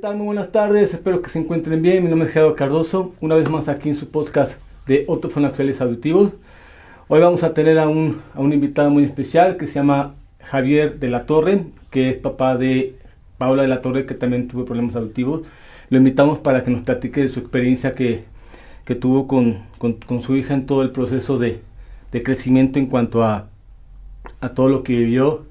[0.00, 0.16] tal?
[0.16, 2.04] Muy buenas tardes, espero que se encuentren bien.
[2.04, 6.30] Mi nombre es Gerardo Cardoso, una vez más aquí en su podcast de Actuales Auditivos.
[7.08, 11.00] Hoy vamos a tener a un, a un invitado muy especial que se llama Javier
[11.00, 12.94] de la Torre, que es papá de
[13.38, 15.42] Paula de la Torre, que también tuvo problemas auditivos.
[15.90, 18.24] Lo invitamos para que nos platique de su experiencia que,
[18.84, 21.60] que tuvo con, con, con, su hija en todo el proceso de,
[22.12, 23.48] de crecimiento en cuanto a,
[24.40, 25.44] a todo lo que vivió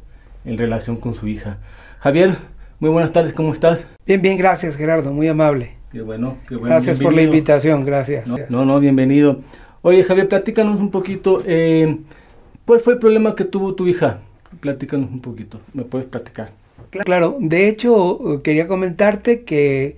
[0.46, 1.58] en relación con su hija.
[2.00, 2.38] Javier,
[2.80, 3.86] muy buenas tardes, ¿cómo estás?
[4.06, 5.78] Bien, bien, gracias Gerardo, muy amable.
[5.92, 6.76] Qué bueno, qué bueno.
[6.76, 8.28] Gracias por la invitación, gracias.
[8.50, 9.42] No, no, bienvenido.
[9.82, 11.98] Oye Javier, platícanos un poquito, eh,
[12.66, 14.20] ¿cuál fue el problema que tuvo tu hija?
[14.60, 16.52] Platícanos un poquito, ¿me puedes platicar?
[16.92, 19.98] Claro, de hecho quería comentarte que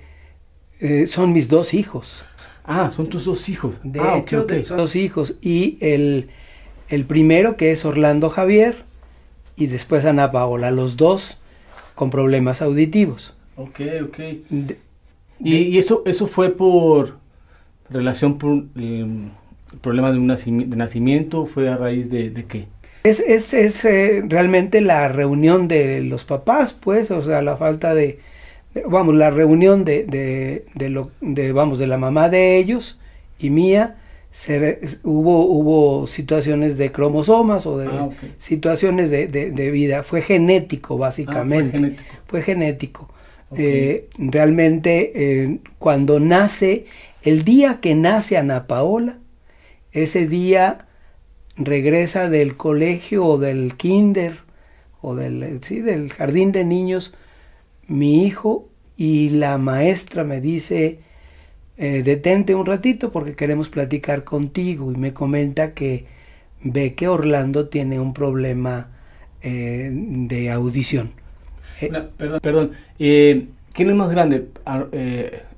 [0.80, 2.24] eh, son mis dos hijos.
[2.64, 3.76] Ah, son tus dos hijos.
[3.84, 4.66] De ah, hecho, okay, okay.
[4.66, 5.36] son dos hijos.
[5.42, 6.30] Y el,
[6.88, 8.84] el primero que es Orlando Javier
[9.56, 11.39] y después Ana Paola, los dos
[12.00, 13.36] con problemas auditivos.
[13.58, 14.18] Ok, ok.
[14.50, 14.78] De,
[15.38, 17.18] ¿Y, ¿Y, eso, eso fue por
[17.90, 19.32] relación por el,
[19.82, 21.46] problema de, un nacimiento, de nacimiento?
[21.46, 22.68] ¿Fue a raíz de, de qué?
[23.04, 27.94] Es, es, es eh, realmente la reunión de los papás, pues, o sea, la falta
[27.94, 28.20] de,
[28.74, 32.98] de vamos, la reunión de, de, de, lo, de, vamos, de la mamá de ellos
[33.40, 33.98] y mía,
[34.40, 38.36] se, hubo, hubo situaciones de cromosomas o de ah, okay.
[38.38, 40.02] situaciones de, de, de, vida.
[40.02, 41.76] Fue genético, básicamente.
[41.76, 42.24] Ah, fue genético.
[42.26, 43.10] Fue genético.
[43.50, 43.66] Okay.
[43.66, 46.86] Eh, realmente, eh, cuando nace,
[47.22, 49.18] el día que nace Ana Paola,
[49.92, 50.88] ese día
[51.58, 54.38] regresa del colegio o del kinder
[55.02, 57.14] o del, sí, del jardín de niños
[57.88, 61.00] mi hijo y la maestra me dice,
[61.82, 66.06] eh, detente un ratito porque queremos platicar contigo y me comenta que
[66.62, 68.90] ve que Orlando tiene un problema
[69.42, 71.14] eh, de audición.
[71.80, 72.72] Eh, no, perdón, perdón.
[72.98, 74.50] ¿quién es más grande?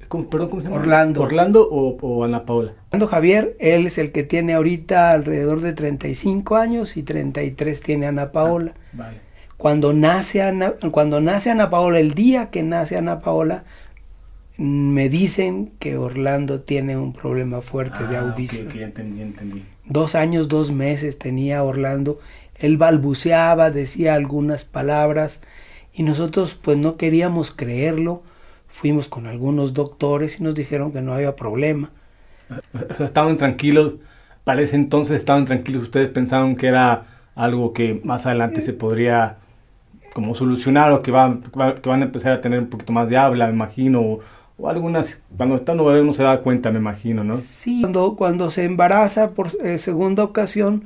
[0.08, 0.80] ¿cómo, perdón, ¿cómo se llama?
[0.80, 1.22] Orlando.
[1.24, 2.74] ¿Orlando o, o, Ana Paula?
[2.90, 8.06] Orlando Javier, él es el que tiene ahorita alrededor de 35 años y 33 tiene
[8.06, 8.74] Ana Paola.
[8.76, 9.18] Ah, vale.
[9.58, 13.64] Cuando nace, Ana, cuando nace Ana Paola, el día que nace Ana Paola,
[14.62, 18.68] me dicen que Orlando tiene un problema fuerte ah, de audición.
[18.68, 19.64] Okay, okay, entendí, entendí.
[19.86, 22.20] Dos años, dos meses tenía Orlando.
[22.54, 25.42] Él balbuceaba, decía algunas palabras
[25.96, 28.22] y nosotros pues no queríamos creerlo.
[28.68, 31.90] Fuimos con algunos doctores y nos dijeron que no había problema.
[33.00, 33.96] Estaban tranquilos,
[34.44, 39.38] para ese entonces estaban tranquilos, ustedes pensaban que era algo que más adelante se podría
[40.14, 43.18] como solucionar o que van, que van a empezar a tener un poquito más de
[43.18, 44.20] habla, me imagino,
[44.62, 47.38] o, algunas, cuando está no, no se da cuenta, me imagino, ¿no?
[47.38, 50.86] Sí, cuando, cuando se embaraza por eh, segunda ocasión,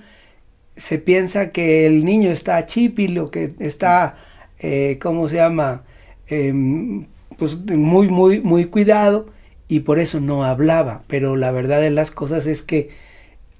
[0.75, 4.17] se piensa que el niño está chipil o que está,
[4.59, 5.83] eh, ¿cómo se llama?
[6.27, 7.05] Eh,
[7.37, 9.27] pues muy, muy, muy cuidado
[9.67, 12.89] y por eso no hablaba, pero la verdad de las cosas es que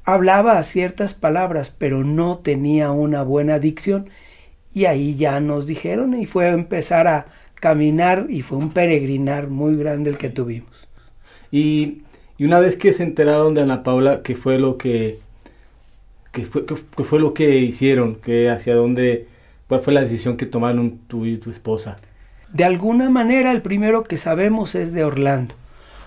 [0.04, 4.10] hablaba ciertas palabras, pero no tenía una buena dicción
[4.74, 7.28] y ahí ya nos dijeron y fue a empezar a
[7.66, 10.88] caminar y fue un peregrinar muy grande el que tuvimos.
[11.52, 12.04] Y,
[12.38, 15.18] y una vez que se enteraron de Ana Paula, ¿qué fue lo que,
[16.52, 16.64] fue,
[17.04, 18.18] fue lo que hicieron?
[18.24, 19.26] ¿Qué, hacia dónde,
[19.68, 21.98] ¿Cuál fue la decisión que tomaron tú y tu esposa?
[22.54, 25.56] De alguna manera el primero que sabemos es de Orlando.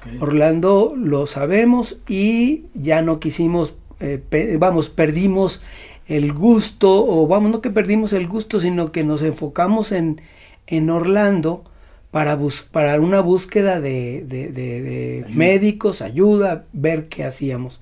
[0.06, 0.18] Okay.
[0.20, 5.60] Orlando lo sabemos y ya no quisimos, eh, pe vamos, perdimos
[6.06, 10.20] el gusto, o vamos, no que perdimos el gusto, sino que nos enfocamos en,
[10.68, 11.64] en Orlando
[12.12, 15.28] para, bus para una búsqueda de, de, de, de ayuda.
[15.34, 17.80] médicos, ayuda, ver qué hacíamos.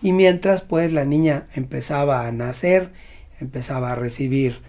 [0.00, 2.90] Y mientras pues la niña empezaba a nacer,
[3.40, 4.60] empezaba a recibir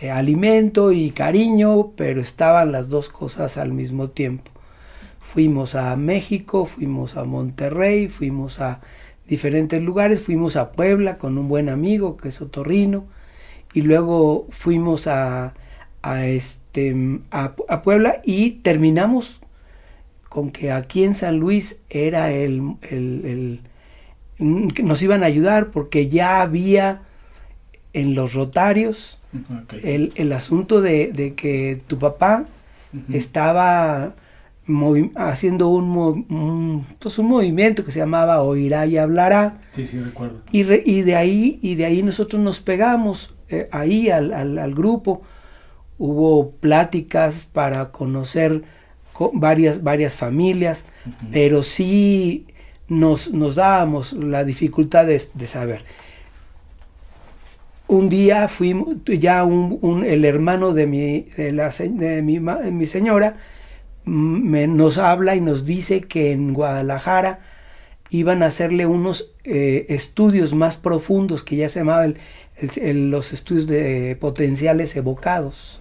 [0.00, 4.50] eh, alimento y cariño, pero estaban las dos cosas al mismo tiempo.
[5.20, 8.80] Fuimos a México, fuimos a Monterrey, fuimos a
[9.26, 13.06] diferentes lugares, fuimos a Puebla con un buen amigo que es Otorrino,
[13.74, 15.54] y luego fuimos a,
[16.00, 16.67] a este,
[17.30, 19.40] a, a, Puebla y terminamos
[20.28, 23.60] con que aquí en San Luis era el, el,
[24.38, 27.02] el, nos iban a ayudar porque ya había
[27.92, 29.18] en los rotarios
[29.64, 29.80] okay.
[29.82, 32.46] el, el, asunto de, de, que tu papá
[32.92, 33.14] uh -huh.
[33.14, 34.14] estaba
[35.16, 39.58] haciendo un, un, pues un, movimiento que se llamaba Oirá y Hablará.
[39.74, 40.42] Sí, sí, recuerdo.
[40.52, 44.58] Y, re, y, de, ahí, y de ahí nosotros nos pegamos eh, ahí al, al,
[44.58, 45.22] al, grupo.
[45.98, 48.62] Hubo pláticas para conocer
[49.32, 51.28] varias, varias familias, uh -huh.
[51.32, 52.46] pero sí
[52.88, 55.84] nos, nos dábamos la dificultad de, de saber.
[57.86, 62.86] Un día fuimos, ya un, un, el hermano de mi, de la, de mi, mi
[62.86, 63.36] señora,
[64.04, 67.40] mm, nos habla y nos dice que en Guadalajara
[68.10, 72.16] iban a hacerle unos eh, estudios más profundos que ya se llamaban
[72.74, 75.80] los estudios de potenciales evocados.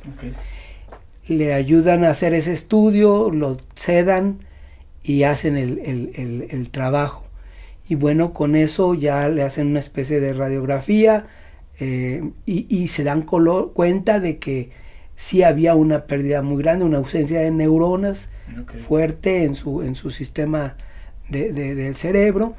[1.27, 4.39] Le ayudan a hacer ese estudio, lo sedan
[5.03, 7.25] y hacen el, trabajo.
[7.89, 11.27] Y bueno, con eso ya le hacen una especie de radiografía
[11.79, 14.69] eh, y, se dan cuenta de que
[15.15, 18.29] sí había una pérdida muy grande, una ausencia de neuronas
[18.87, 20.75] fuerte en su, en su sistema
[21.29, 22.55] del cerebro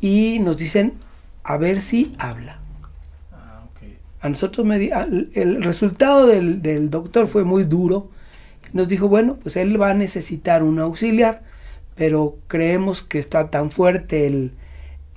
[0.00, 0.94] y nos dicen
[1.44, 2.58] a ver si habla.
[3.32, 3.64] Ah,
[4.20, 4.90] a nosotros me
[5.34, 8.10] el resultado del, doctor fue muy duro.
[8.72, 11.42] Nos dijo, bueno, pues él va a necesitar un auxiliar,
[11.94, 14.52] pero creemos que está tan fuerte el,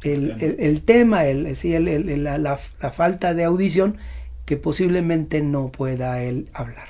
[0.03, 3.97] el, tema, el, la, la, falta de audición,
[4.45, 6.87] que posiblemente no pueda él hablar.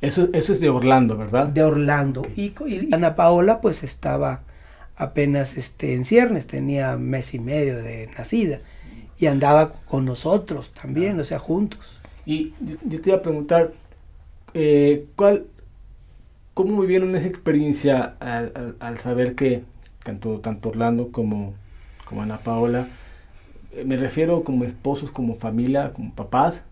[0.00, 1.46] Eso, eso es de Orlando, ¿verdad?
[1.46, 2.26] De Orlando.
[2.36, 4.40] Y, y Ana Paola pues estaba
[5.00, 8.60] apenas este, en ciernes, tenía mes y medio de nacida
[9.18, 11.98] y andaba con nosotros también, o sea, juntos.
[12.26, 12.52] Y
[12.84, 13.72] yo te iba a preguntar,
[14.52, 15.46] eh, ¿cuál,
[16.52, 19.62] ¿cómo vivieron esa experiencia al, saber que
[20.04, 21.54] tanto, tanto Orlando como,
[22.04, 22.86] como Ana Paola,
[23.72, 26.62] eh, me refiero como esposos, como familia, como papás,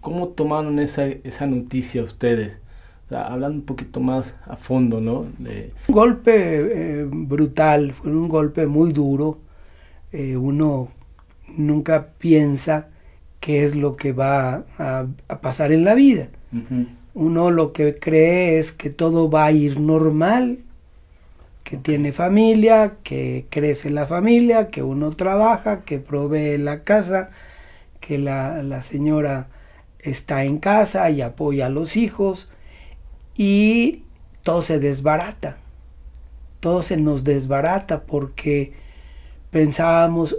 [0.00, 2.59] ¿cómo tomaron esa, esa noticia ustedes?
[3.10, 5.20] Hablando un poquito más a fondo, ¿no?
[5.20, 9.38] Un golpe eh, brutal, fue un golpe muy duro.
[10.12, 10.88] Eh, uno
[11.56, 12.88] nunca piensa
[13.40, 15.06] qué es lo que va a,
[15.40, 16.28] pasar en la vida.
[17.14, 20.58] Uno lo que cree es que todo va a ir normal,
[21.64, 27.30] que tiene familia, que crece la familia, que uno trabaja, que provee la casa,
[28.00, 29.48] que la, la señora
[30.00, 32.48] está en casa y apoya a los hijos
[33.42, 34.02] y
[34.42, 35.56] todo se desbarata.
[36.60, 38.74] Todo se nos desbarata porque
[39.50, 40.36] pensábamos,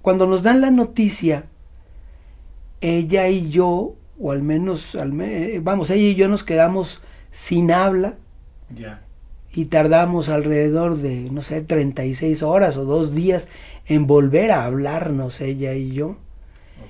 [0.00, 1.44] cuando nos dan la noticia,
[2.80, 4.96] ella y yo, o al menos,
[5.60, 8.14] vamos, ella y yo nos quedamos sin habla.
[9.52, 13.48] Y tardamos alrededor de, no sé, 36 horas o dos días
[13.84, 16.16] en volver a hablarnos ella y yo.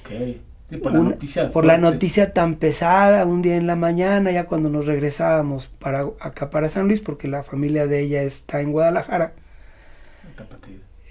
[0.04, 0.42] Okay
[0.78, 6.06] por, la noticia, tan pesada, un día en la mañana, ya cuando nos regresábamos para
[6.20, 9.32] acá para San Luis, porque la familia de ella está en Guadalajara,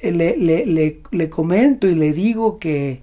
[0.02, 3.02] eh, le, le, le, comento y le digo que,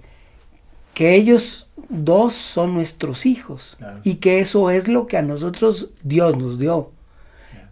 [0.93, 6.37] que ellos dos son nuestros hijos y que eso es lo que a nosotros Dios
[6.37, 6.91] nos dio.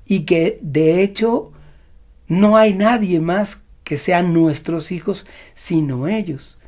[0.06, 1.52] Y que de hecho
[2.28, 6.60] no hay nadie más que sean nuestros hijos sino ellos.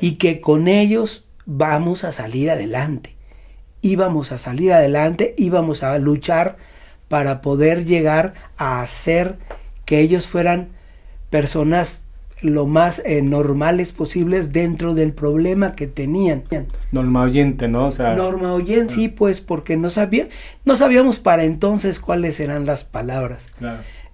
[0.00, 3.16] Y que con ellos vamos a salir adelante.
[3.80, 6.56] Íbamos a salir adelante, íbamos a luchar
[7.08, 9.36] para poder llegar a hacer
[9.84, 10.68] que ellos fueran
[11.30, 12.02] personas
[12.42, 16.42] lo más eh, normales posibles dentro del problema que tenían.
[16.92, 17.90] Norma oyente, ¿no?
[17.90, 20.28] Norma oyente, sí, pues porque no, sabía,
[20.64, 23.48] no sabíamos para entonces cuáles eran las palabras.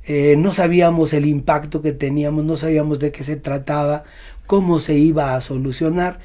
[0.04, 4.04] Eh, no sabíamos el impacto que teníamos, no sabíamos de qué se trataba,
[4.46, 6.18] cómo se iba a solucionar.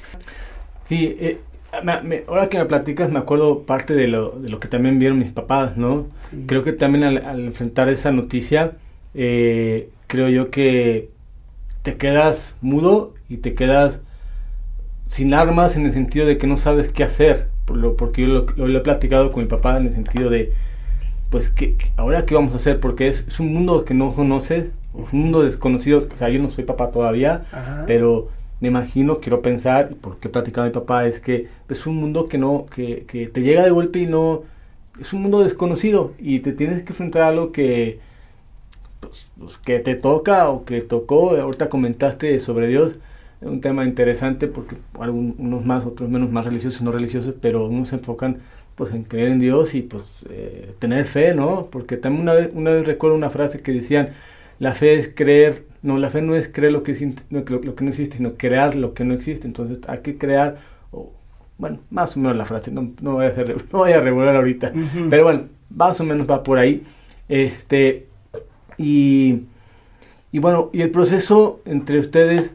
[0.88, 1.38] Sí, eh,
[2.26, 5.30] ahora que me platicas me acuerdo parte de lo, de lo que también vieron mis
[5.30, 6.06] papás, ¿no?
[6.46, 8.72] Creo que también al, enfrentar esa noticia,
[9.12, 11.10] eh, creo yo que
[11.82, 14.00] te quedas mudo y te quedas
[15.08, 18.46] sin armas en el sentido de que no sabes qué hacer, por lo, porque yo
[18.56, 20.54] lo, he platicado con mi papá en el sentido de,
[21.28, 22.80] pues, ¿qué, ahora qué vamos a hacer?
[22.80, 26.48] Porque es, es un mundo que no conoces, un mundo desconocido, o sea, yo no
[26.48, 27.42] soy papá todavía,
[27.86, 32.28] pero me imagino, quiero pensar, porque he platicado mi papá, es que es un mundo
[32.28, 34.42] que no, que, que, te llega de golpe y no,
[35.00, 38.00] es un mundo desconocido y te tienes que enfrentar a algo que,
[39.00, 42.98] pues, pues, que te toca o que tocó, ahorita comentaste sobre Dios,
[43.40, 47.66] es un tema interesante porque algunos más, otros menos, más religiosos y no religiosos, pero
[47.66, 48.38] unos se enfocan
[48.74, 51.68] pues en creer en Dios y pues eh, tener fe, ¿no?
[51.70, 54.10] Porque también una vez, una vez recuerdo una frase que decían,
[54.60, 56.92] la fe es creer no, la fe no es creer lo que,
[57.30, 59.46] lo, que no existe, sino crear lo que no existe.
[59.46, 60.58] Entonces hay que crear,
[61.56, 64.36] bueno, más o menos la frase, no, no, voy, a hacer, no voy a regular
[64.36, 64.72] ahorita,
[65.10, 66.84] pero bueno, más o menos va por ahí.
[67.28, 68.06] Este,
[68.76, 69.42] y,
[70.32, 72.50] y bueno, y el proceso entre ustedes,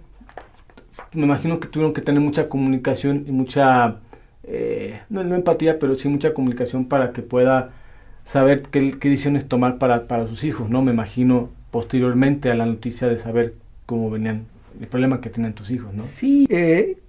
[1.13, 3.98] me imagino que tuvieron que tener mucha comunicación y mucha,
[4.44, 7.72] eh, no, empatía, pero sí mucha comunicación para que pueda
[8.25, 10.82] saber qué, qué decisiones tomar para, para sus hijos, ¿no?
[10.82, 13.56] Me imagino posteriormente a la noticia de saber
[13.88, 14.46] cómo venían,
[14.80, 16.03] el problema que tienen tus hijos, ¿no?
[16.03, 17.00] Sí, eh,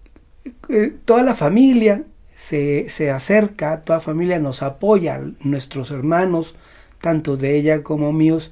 [0.70, 2.04] eh, toda la familia
[2.34, 6.56] se, se, acerca, toda familia nos apoya, nuestros hermanos
[7.04, 8.50] tanto de ella como míos,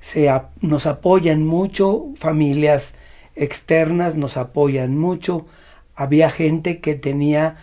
[0.00, 0.28] se,
[0.60, 2.96] nos apoyan mucho, familias
[3.36, 5.46] externas nos apoyan mucho.
[5.94, 7.58] Había gente que tenía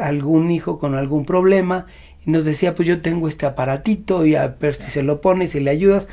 [0.00, 1.84] algún hijo con algún problema
[2.24, 5.54] y nos decía, pues yo tengo este aparatito y a ver si se lo pones
[5.54, 6.08] y le ayudas.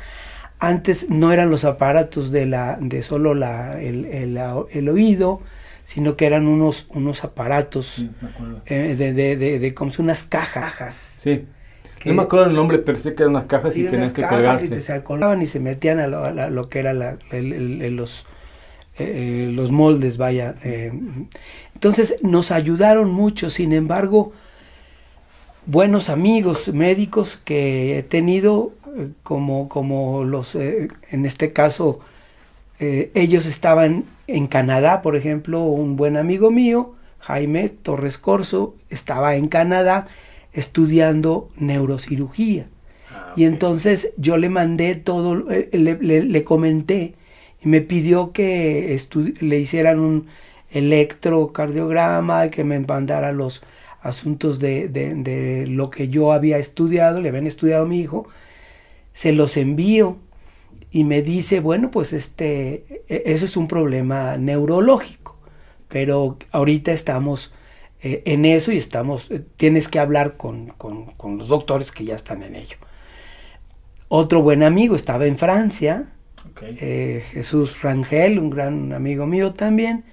[0.58, 5.40] Antes no eran los aparatos de, la, de solo la, el, el, oído,
[5.84, 8.06] sino que eran unos, unos aparatos
[8.64, 11.20] eh, de, de, de, como si unas cajas.
[11.22, 11.44] Sí.
[12.06, 14.74] no me acuerdo el nombre, pero sé que eran unas cajas y, tenías que colgarse.
[14.74, 18.26] Y se colgaban y se metían a lo, que era la, los,
[18.98, 20.54] eh, los moldes, vaya.
[20.64, 20.90] Eh.
[21.74, 24.32] Entonces nos ayudaron mucho, sin embargo,
[25.66, 28.85] buenos amigos médicos que he tenido, eh,
[29.22, 32.00] como, como los, en este caso,
[32.78, 39.48] ellos estaban en Canadá, por ejemplo, un buen amigo mío, Jaime Torres Corso, estaba en
[39.48, 40.08] Canadá
[40.52, 42.66] estudiando neurocirugía.
[43.10, 47.14] Ah, y entonces yo le mandé todo, le, le comenté
[47.62, 48.98] y me pidió que
[49.40, 50.26] le hicieran un
[50.70, 53.62] electrocardiograma, que me mandara los
[54.02, 58.28] asuntos de, de, lo que yo había estudiado, le habían estudiado a mi hijo,
[59.16, 60.18] se los envío
[60.90, 65.38] y me dice, bueno, pues este, e, eso es un problema neurológico,
[65.88, 67.54] pero ahorita estamos
[68.02, 72.04] eh, en eso y estamos, eh, tienes que hablar con, con, con los doctores que
[72.04, 72.76] ya están en ello.
[74.08, 76.12] Otro buen amigo estaba en Francia,
[76.60, 80.04] eh, Jesús Rangel, un gran amigo mío también,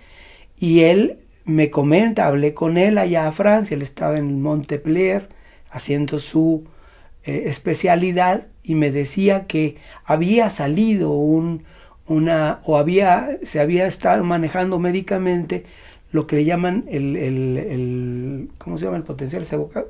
[0.58, 5.28] y él me comenta, hablé con él allá a Francia, él estaba en Montpellier
[5.70, 6.64] haciendo su
[7.26, 11.64] especialidad y me decía que había salido un,
[12.08, 15.66] una, o había, se había estado manejando médicamente
[16.12, 18.98] lo que le llaman el, el, el ¿cómo se llama?
[18.98, 19.46] El potencial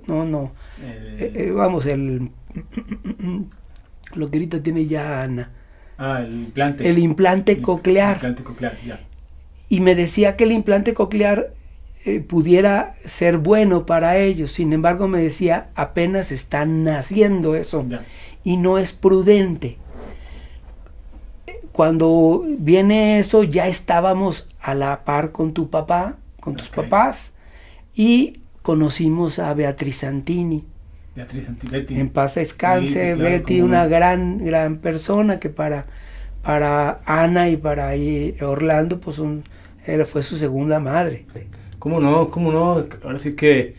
[0.08, 0.52] no, no,
[0.82, 2.32] eh, vamos, el,
[4.16, 5.52] lo que ahorita tiene ya Ana,
[5.98, 6.90] Ah, el implante.
[6.90, 8.20] El implante coclear.
[9.70, 11.54] Y me decía que el implante coclear
[12.06, 14.52] eh, pudiera ser bueno para ellos.
[14.52, 17.86] Sin embargo, me decía, apenas están naciendo eso.
[18.44, 19.78] Y no es prudente.
[21.72, 27.34] Cuando viene eso, ya estábamos a la par con tu papá, con tus papás,
[27.96, 30.64] y conocimos a Beatriz Santini.
[31.16, 32.00] Beatriz Betty.
[32.00, 35.86] En paz descanse, Betty, una gran, gran persona que para,
[36.42, 37.92] para Ana y para
[38.42, 39.44] Orlando, pues un,
[40.06, 41.26] fue su segunda madre.
[41.80, 42.30] ¿Cómo no?
[42.30, 42.86] ¿Cómo no?
[43.04, 43.76] Ahora sí que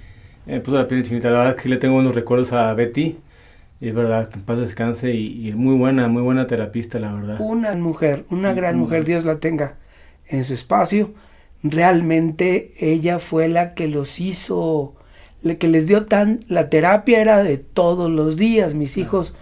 [0.46, 1.30] eh, puso la piel chinita.
[1.30, 3.16] La verdad que le tengo buenos recuerdos a Betty.
[3.88, 7.36] Es verdad, que en paz descanse y, y, muy buena, muy buena terapista, la verdad.
[7.38, 9.76] Una mujer, una gran mujer, Dios la tenga
[10.26, 11.12] en su espacio.
[11.62, 14.94] Realmente ella fue la que los hizo
[15.58, 19.34] que les dio tan, la terapia era de todos los días, mis hijos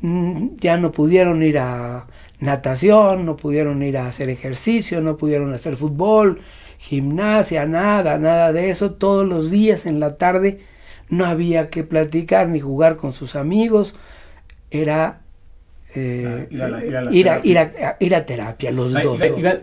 [0.00, 2.06] mm, ya no pudieron ir a
[2.40, 6.40] natación, no pudieron ir a hacer ejercicio, no pudieron hacer fútbol,
[6.78, 10.60] gimnasia, nada, nada de eso, todos los días en la tarde
[11.16, 13.94] no había que platicar ni jugar con sus amigos,
[14.70, 15.20] era
[15.94, 17.40] ir, a,
[18.00, 19.18] ir, a, terapia, los dos.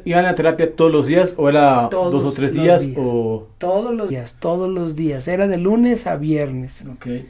[0.06, 3.48] ¿Iban a terapia todos los días o era dos o tres días, O...
[3.58, 5.28] Todos los días, todos los días.
[5.28, 6.84] Era de lunes a viernes.
[6.96, 7.28] Okay.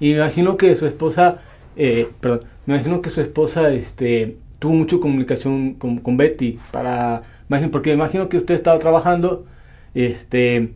[0.00, 1.38] Y, me imagino que su esposa,
[1.76, 7.22] eh, perdón, me imagino que su esposa este, tuvo mucha comunicación con, con Betty para,
[7.72, 9.46] porque me imagino que usted estaba trabajando
[9.94, 10.72] este,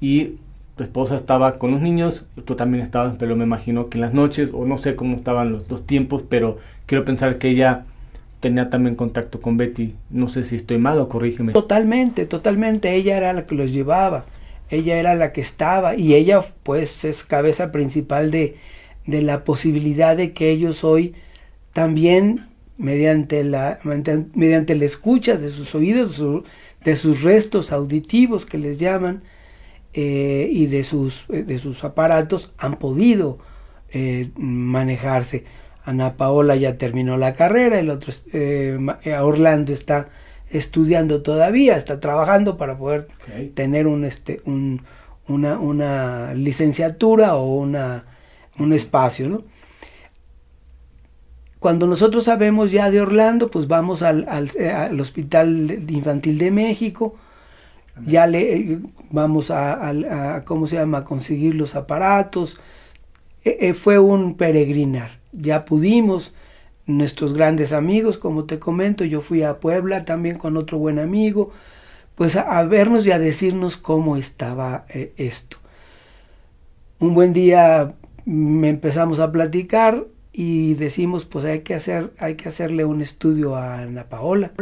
[0.00, 0.34] y
[0.76, 4.12] tu esposa estaba con los niños, tú también estabas, pero me imagino que en las
[4.12, 7.86] noches, o no sé cómo estaban los, dos tiempos, pero quiero pensar que ella
[8.40, 9.94] tenía también contacto con Betty.
[10.10, 11.54] No sé si estoy mal o corrígeme.
[11.54, 12.94] Totalmente, totalmente.
[12.94, 14.26] Ella era la que los llevaba.
[14.68, 15.96] Ella era la que estaba.
[15.96, 18.56] Y ella, pues, es cabeza principal de,
[19.06, 21.14] de la posibilidad de que ellos hoy
[21.72, 23.78] también, mediante la,
[24.34, 26.22] mediante la escucha de sus oídos,
[26.84, 29.22] de sus restos auditivos que les llaman,
[29.98, 33.38] eh, y de sus, eh, de sus aparatos han podido
[33.88, 35.44] eh, manejarse.
[35.86, 38.12] Ana Paola ya terminó la carrera, el otro
[39.22, 40.10] Orlando está
[40.50, 43.08] estudiando todavía, está trabajando para poder
[43.54, 44.82] tener un, este, un,
[45.28, 48.04] una, una, licenciatura o una,
[48.58, 49.30] un espacio.
[49.30, 49.44] ¿no?
[51.58, 57.14] Cuando nosotros sabemos ya de Orlando, pues vamos al, al, al Hospital Infantil de México,
[58.04, 58.78] ya le
[59.10, 62.58] vamos a, ¿cómo se llama?, a conseguir los aparatos.
[63.44, 65.18] E, e, fue un peregrinar.
[65.32, 66.34] Ya pudimos,
[66.86, 71.50] nuestros grandes amigos, como te comento, yo fui a Puebla también con otro buen amigo,
[72.14, 75.58] pues a, vernos y a decirnos cómo estaba eh, esto.
[76.98, 77.88] Un buen día
[78.24, 83.56] me empezamos a platicar y decimos, pues hay que, hacer, hay que hacerle un estudio
[83.56, 84.52] a Ana Paola.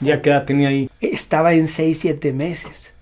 [0.00, 0.90] ¿Ya qué edad tenía ahí?
[1.00, 2.94] Estaba en 6, 7 meses.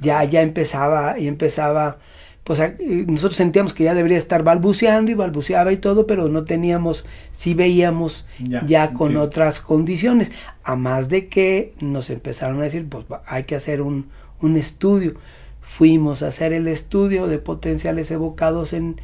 [0.00, 1.98] Ya, ya empezaba, y empezaba,
[2.42, 2.60] pues
[3.06, 7.54] nosotros sentíamos que ya debería estar balbuceando y balbuceaba y todo, pero no teníamos, sí
[7.54, 8.26] veíamos
[8.66, 10.32] ya, con otras condiciones.
[10.64, 14.08] A más de que nos empezaron a decir, pues hay que hacer un,
[14.40, 15.14] un estudio.
[15.60, 18.96] Fuimos a hacer el estudio de potenciales evocados en,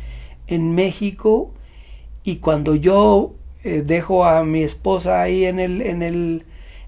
[0.49, 1.55] en México
[2.25, 6.45] y cuando yo eh, dejo a mi esposa ahí en el, en, el,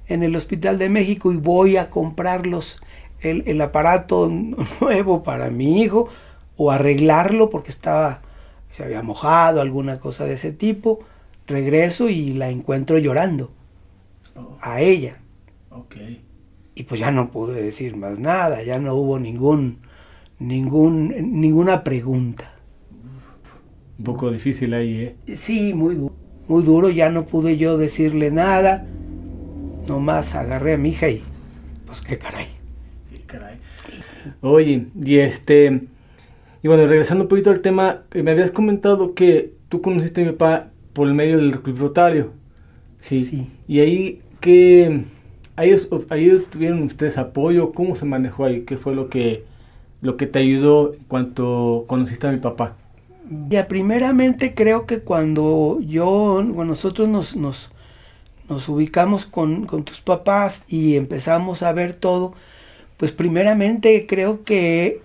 [0.08, 2.82] en el Hospital de México y voy a comprarlos
[3.20, 4.30] el, el aparato
[4.80, 6.08] nuevo para mi hijo
[6.56, 8.22] o arreglarlo porque estaba
[8.72, 11.00] se había mojado, alguna cosa de ese tipo,
[11.46, 13.52] regreso y la encuentro llorando
[14.34, 14.56] oh.
[14.60, 15.18] a ella.
[16.74, 19.80] Y pues ya no pude decir más nada, ya no hubo ningún,
[20.38, 22.54] ningún, ninguna pregunta.
[23.98, 25.36] Un poco difícil ahí, ¿eh?
[25.36, 26.14] Sí, muy, duro,
[26.48, 28.86] muy duro, ya no pude yo decirle nada,
[29.86, 31.22] nomás agarré a mi hija y
[31.86, 32.62] pues qué caray.
[34.40, 35.82] Oye, y este,
[36.62, 40.24] y bueno, regresando un poquito al tema, eh, me habías comentado que tú conociste a
[40.24, 42.32] mi papá por el medio del club rotario.
[43.00, 43.24] Sí.
[43.24, 43.48] sí.
[43.66, 45.04] Y ahí, ¿qué,
[45.56, 45.74] ahí,
[46.10, 47.72] ahí tuvieron ustedes apoyo?
[47.72, 48.62] ¿Cómo se manejó ahí?
[48.62, 49.44] ¿Qué fue lo que,
[50.00, 52.76] lo que te ayudó en cuanto conociste a mi papá?
[53.48, 57.71] Ya, primeramente creo que cuando yo, cuando nosotros nos, nos,
[58.52, 62.34] nos ubicamos con, con tus papás y empezamos a ver todo,
[62.96, 65.00] pues primeramente creo que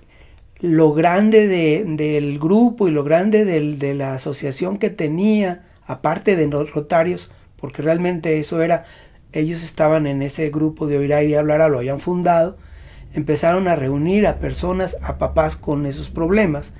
[0.59, 6.47] lo grande de, del grupo y lo grande de la asociación que tenía, aparte de
[6.47, 8.85] los rotarios, porque realmente eso era,
[9.33, 12.57] ellos estaban en ese grupo de oír y hablar, lo habían fundado,
[13.13, 16.73] empezaron a reunir a personas, a papás con esos problemas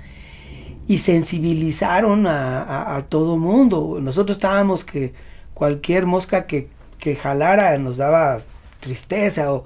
[0.86, 3.98] y sensibilizaron a, a, todo mundo.
[4.00, 5.12] Nosotros estábamos que
[5.58, 6.68] cualquier mosca que,
[6.98, 8.40] que jalara nos daba
[8.78, 9.64] tristeza o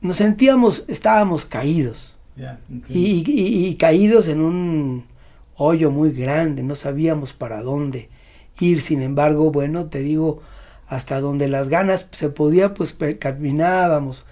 [0.00, 2.14] nos sentíamos, estábamos caídos.
[2.88, 5.04] y, caídos en un
[5.56, 8.08] hoyo muy grande, no sabíamos para dónde
[8.58, 8.80] ir.
[8.80, 10.40] Sin embargo, bueno, te digo,
[10.88, 14.24] hasta donde las ganas se podía, pues caminábamos.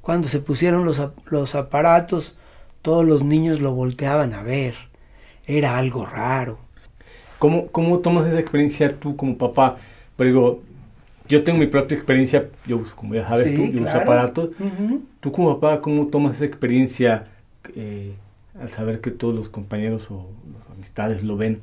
[0.00, 2.36] Cuando se pusieron los, los aparatos,
[2.82, 4.74] todos los niños lo volteaban a ver.
[5.46, 6.58] Era algo raro.
[7.38, 9.76] ¿Cómo, cómo tomas esa experiencia tú como papá?
[10.20, 10.60] Pero
[11.28, 14.50] yo tengo mi propia experiencia, yo como ya sabes tú, yo uso aparatos.
[15.20, 17.28] Tú como papá, ¿cómo tomas esa experiencia
[17.74, 18.12] eh,
[18.60, 21.62] al saber que todos los compañeros o las amistades lo ven?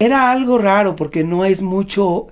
[0.00, 2.26] Era algo raro porque no es mucho,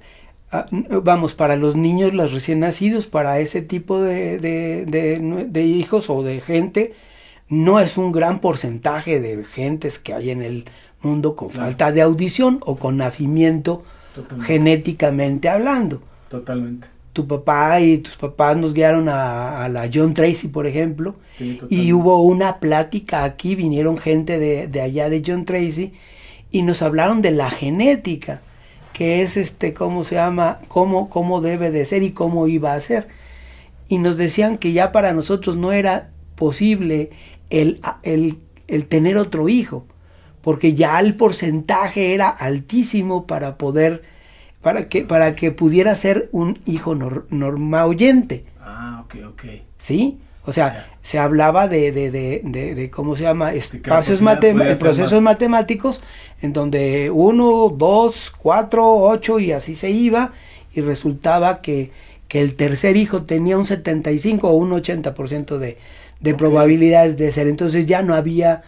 [0.50, 6.24] ah, vamos, para los niños, los recién nacidos, para ese tipo de, de, hijos o
[6.24, 6.94] de gente,
[7.48, 10.64] no es un gran porcentaje de gentes que hay en el
[11.00, 13.84] mundo con falta de audición o con nacimiento
[14.40, 16.02] genéticamente hablando.
[16.28, 16.88] Totalmente.
[17.12, 21.14] Tu papá y tus papás nos guiaron a, la John Tracy, por ejemplo,
[21.70, 25.92] y hubo una plática aquí, vinieron gente de, allá de John Tracy
[26.50, 28.42] y nos hablaron de la genética,
[28.92, 30.58] que es este, ¿cómo se llama?
[30.68, 33.08] Cómo, cómo debe de ser y cómo iba a ser.
[33.88, 37.10] Y nos decían que ya para nosotros no era posible
[37.48, 38.36] el, el,
[38.68, 39.86] el tener otro hijo
[40.46, 44.04] porque ya el porcentaje era altísimo para poder,
[44.62, 48.44] para que, para que pudiera ser un hijo normal oyente.
[48.60, 49.44] Ah, ok, ok.
[49.76, 50.18] ¿Sí?
[50.44, 53.54] O sea, se hablaba de, de, de, de, ¿cómo se llama?
[53.54, 54.22] Espacios
[54.78, 56.00] procesos matemáticos
[56.40, 60.30] en donde uno, dos, cuatro, ocho y así se iba
[60.72, 61.90] y resultaba que,
[62.28, 65.76] que el tercer hijo tenía un 75 o un 80% de,
[66.20, 67.48] de probabilidades de ser.
[67.48, 68.62] Entonces ya no había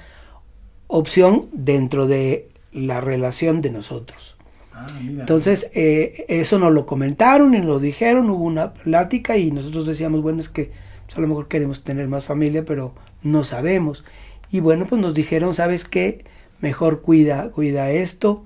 [0.88, 4.36] opción dentro de la relación de nosotros.
[4.74, 9.50] Ah, Entonces, eh, eso nos lo comentaron y nos lo dijeron, hubo una plática y
[9.50, 10.70] nosotros decíamos, bueno, es que
[11.06, 14.04] pues, a lo mejor queremos tener más familia, pero no sabemos.
[14.50, 16.24] Y bueno, pues nos dijeron, ¿sabes qué?
[16.60, 18.44] Mejor cuida, cuida esto,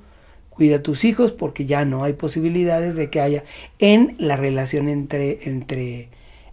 [0.51, 3.45] cuida a tus hijos, porque ya no hay posibilidades de que haya
[3.79, 6.09] en la relación entre, entre,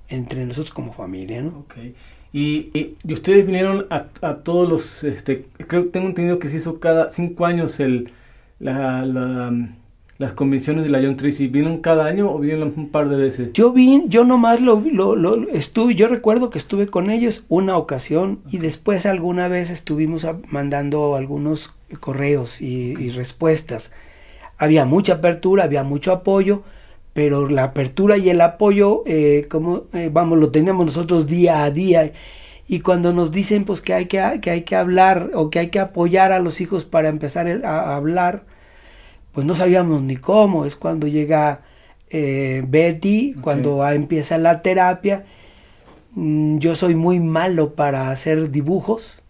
[0.08, 1.65] entre nosotros como familia, ¿no?
[2.32, 6.58] Y, y, ustedes vinieron a, a, todos los, este, creo que tengo entendido que se
[6.58, 8.12] hizo cada cinco años el,
[8.60, 9.70] la, la,
[10.20, 11.48] las convenciones de la John Tracy.
[11.48, 13.54] ¿Vinieron cada año o vinieron un par de veces?
[13.54, 17.78] Yo vi, yo nomás lo, lo, lo estuve, yo recuerdo que estuve con ellos una
[17.78, 23.92] ocasión y después alguna vez estuvimos mandando algunos correos y, y respuestas.
[24.60, 26.63] Había mucha apertura, había mucho apoyo
[27.13, 31.72] pero la apertura y el apoyo, eh, como eh, vamos, lo tenemos nosotros día a
[31.72, 32.13] día.
[32.67, 35.69] Y cuando nos dicen pues que hay que, que hay que hablar o que hay
[35.69, 38.43] que apoyar a los hijos para empezar a hablar,
[39.32, 41.62] pues no sabíamos ni cómo, es cuando llega
[42.10, 45.26] eh, Betty, cuando empieza la terapia.
[46.12, 49.22] Mm, yo soy muy malo para hacer dibujos.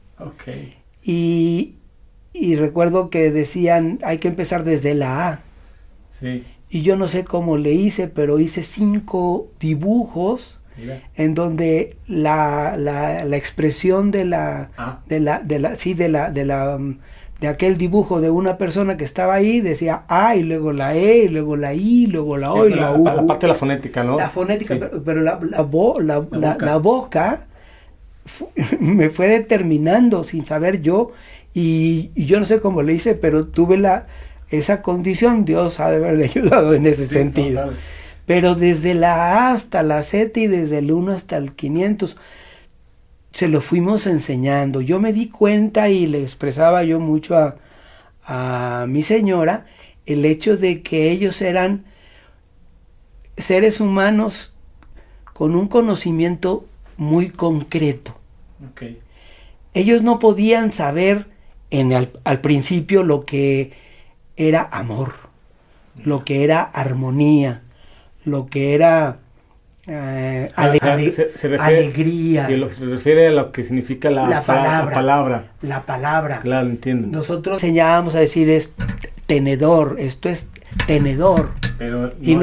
[1.04, 1.76] Y,
[2.34, 5.40] y recuerdo que decían, hay que empezar desde la A.
[6.70, 10.60] Y yo no sé cómo le hice, pero hice cinco dibujos
[11.16, 15.00] en donde la, la, la expresión de la, ah.
[15.08, 16.80] de la, de la, sí, de la, de la,
[17.40, 21.26] de aquel dibujo de una persona que estaba ahí decía A y luego la E
[21.26, 23.04] y luego la I, luego la O y la, U.
[23.04, 24.18] La parte de la fonética, ¿no?
[24.18, 27.46] La fonética, pero, la, la, la, boca.
[28.80, 31.12] me fue determinando sin saber yo
[31.54, 34.06] y, yo no sé cómo le hice, pero tuve la
[34.52, 37.72] esa condición, Dios ha de haberle ayudado en ese sentido.
[38.26, 42.18] Pero desde la A hasta la Z y desde el 1 hasta el 500
[43.32, 44.82] se lo fuimos enseñando.
[44.82, 47.58] Yo me di cuenta y le expresaba yo mucho a,
[48.24, 49.66] a mi señora
[50.06, 51.86] el hecho de que ellos eran
[53.38, 54.54] seres humanos
[55.34, 56.66] con un conocimiento
[56.98, 58.16] muy concreto.
[59.74, 61.28] Ellos no podían saber
[61.72, 63.72] en al principio lo que
[64.40, 65.14] era amor,
[66.04, 67.62] lo que era armonía,
[68.24, 69.18] lo que era
[69.86, 71.12] eh, ah, alegría.
[71.36, 71.48] se
[72.86, 76.40] refiere a lo que significa la, palabra, la, palabra.
[76.40, 77.08] Claro, entiendo.
[77.10, 78.74] Nosotros enseñábamos a decir es
[79.26, 80.50] tenedor, esto es
[80.88, 81.52] tenedor.
[82.22, 82.34] y,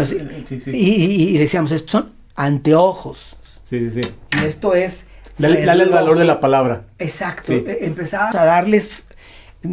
[0.66, 3.36] y, decíamos, estos son anteojos.
[3.64, 4.02] Sí, sí,
[4.40, 5.08] Y esto es...
[5.38, 6.84] Dale, el valor de la palabra.
[6.98, 7.52] Exacto.
[7.52, 9.05] E, Empezamos a darles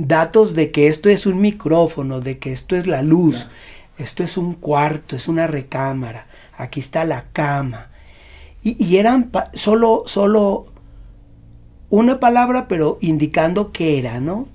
[0.07, 3.47] datos de que esto es un micrófono, de que esto es la luz,
[3.97, 6.27] esto es un cuarto, es una recámara,
[6.57, 7.89] aquí está la cama.
[8.65, 10.67] Y, eran solo, solo
[11.89, 14.47] una palabra, pero indicando qué era, ¿no?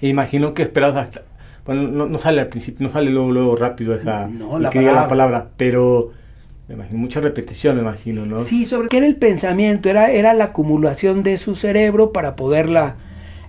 [0.00, 1.22] Imagino que esperas hasta...
[1.66, 4.26] Bueno, no, sale al principio, no sale luego, luego rápido esa...
[4.26, 4.92] No, la, palabra.
[5.02, 6.12] la palabra, pero...
[6.66, 8.40] Me imagino, mucha repetición, me imagino, ¿no?
[8.40, 12.96] Sí, sobre qué era el pensamiento, era, era la acumulación de su cerebro para poderla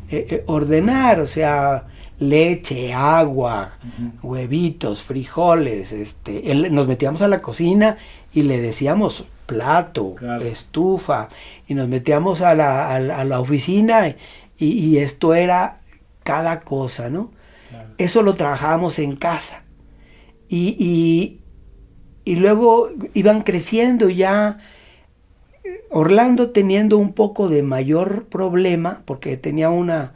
[0.09, 1.85] eh, eh, ordenar, o sea,
[2.19, 3.77] leche, agua,
[4.23, 7.97] huevitos, frijoles, este, nos metíamos a la cocina
[8.33, 11.29] y le decíamos plato, estufa,
[11.67, 14.15] y nos metíamos a la, a la, oficina
[14.57, 15.77] y, esto era
[16.23, 17.31] cada cosa, ¿no?
[17.97, 19.63] Eso lo trabajábamos en casa.
[20.49, 21.41] Y, y,
[22.25, 24.59] y luego iban creciendo ya
[25.89, 30.15] Orlando teniendo un poco de mayor problema, porque tenía una,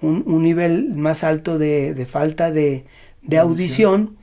[0.00, 2.84] un, nivel más alto de, falta de,
[3.38, 4.16] audición,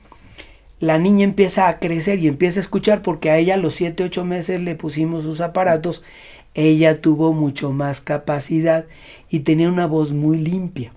[0.78, 4.04] la niña empieza a crecer y empieza a escuchar porque a ella a los 7,
[4.04, 6.02] 8 meses le pusimos sus aparatos,
[6.54, 8.86] ella tuvo mucho más capacidad
[9.28, 10.92] y tenía una voz muy limpia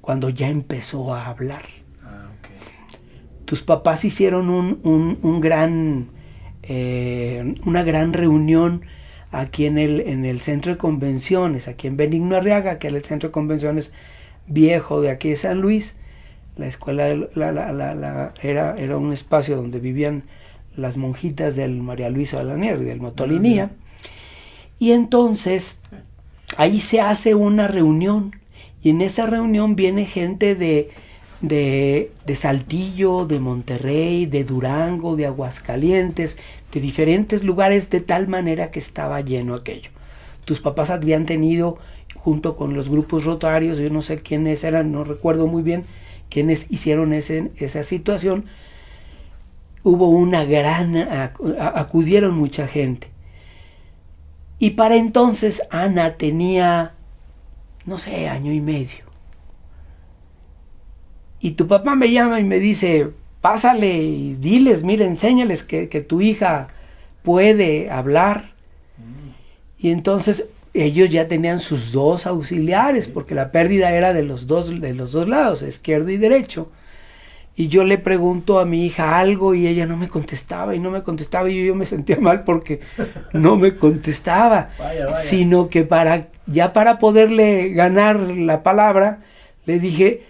[0.00, 1.64] cuando ya empezó a hablar.
[2.04, 2.28] Ah,
[3.44, 4.78] Tus papás hicieron un,
[5.22, 6.08] un, gran,
[6.68, 8.82] eh, una gran reunión
[9.32, 13.04] aquí en el, en el centro de convenciones, aquí en Benigno Arriaga, que era el
[13.04, 13.92] centro de convenciones
[14.46, 15.96] viejo de aquí de San Luis.
[16.56, 20.24] La escuela la, la, era, era un espacio donde vivían
[20.76, 23.70] las monjitas del María Luisa Lanier y del Motolinía.
[24.78, 25.80] Y entonces
[26.56, 28.36] ahí se hace una reunión
[28.82, 30.90] y en esa reunión viene gente de,
[31.40, 36.36] de, de, Saltillo, de Monterrey, de Durango, de Aguascalientes,
[36.72, 39.90] de diferentes lugares de tal manera que estaba lleno aquello.
[40.44, 41.78] Tus papás habían tenido,
[42.14, 45.84] junto con los grupos rotarios, yo no sé quiénes eran, no recuerdo muy bien
[46.28, 48.44] quiénes hicieron ese, esa situación,
[49.82, 53.08] hubo una gran, acudieron mucha gente.
[54.58, 56.94] Y para entonces Ana tenía,
[57.86, 59.07] no sé, año y medio.
[61.40, 66.20] Y tu papá me llama y me dice, pásale y diles, mire, enséñales que, tu
[66.20, 66.68] hija
[67.22, 68.52] puede hablar.
[68.96, 69.30] Mm.
[69.78, 74.80] Y entonces ellos ya tenían sus dos auxiliares, porque la pérdida era de los dos,
[74.80, 76.70] de los dos lados, izquierdo y derecho.
[77.56, 80.92] Y yo le pregunto a mi hija algo y ella no me contestaba y no
[80.92, 82.80] me contestaba y yo, me sentía mal porque
[83.32, 84.70] no me contestaba,
[85.20, 89.24] sino que para ya para poderle ganar la palabra
[89.66, 90.22] le dije,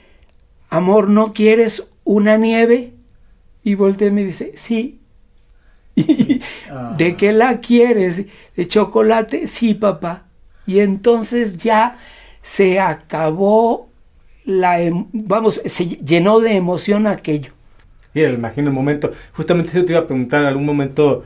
[0.71, 2.95] amor, ¿no quieres una nieve?
[3.63, 5.01] Y voltea y me dice, sí.
[5.95, 6.97] ¿De ah.
[7.17, 8.25] qué la quieres?
[8.57, 9.47] ¿De chocolate?
[9.47, 10.25] Sí, papá.
[10.67, 11.97] Y entonces ya
[12.43, 13.89] se acabó
[14.45, 17.53] la, em, vamos, se llenó de emoción aquello.
[18.15, 19.11] Sí, me imagino el momento.
[19.35, 21.25] Justamente yo te iba a preguntar, algún momento,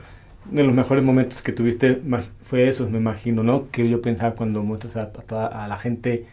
[0.50, 2.00] de los mejores momentos que tuviste
[2.44, 3.70] fue eso, me imagino, ¿no?
[3.70, 6.26] Que yo pensaba cuando muestras a, a, a la gente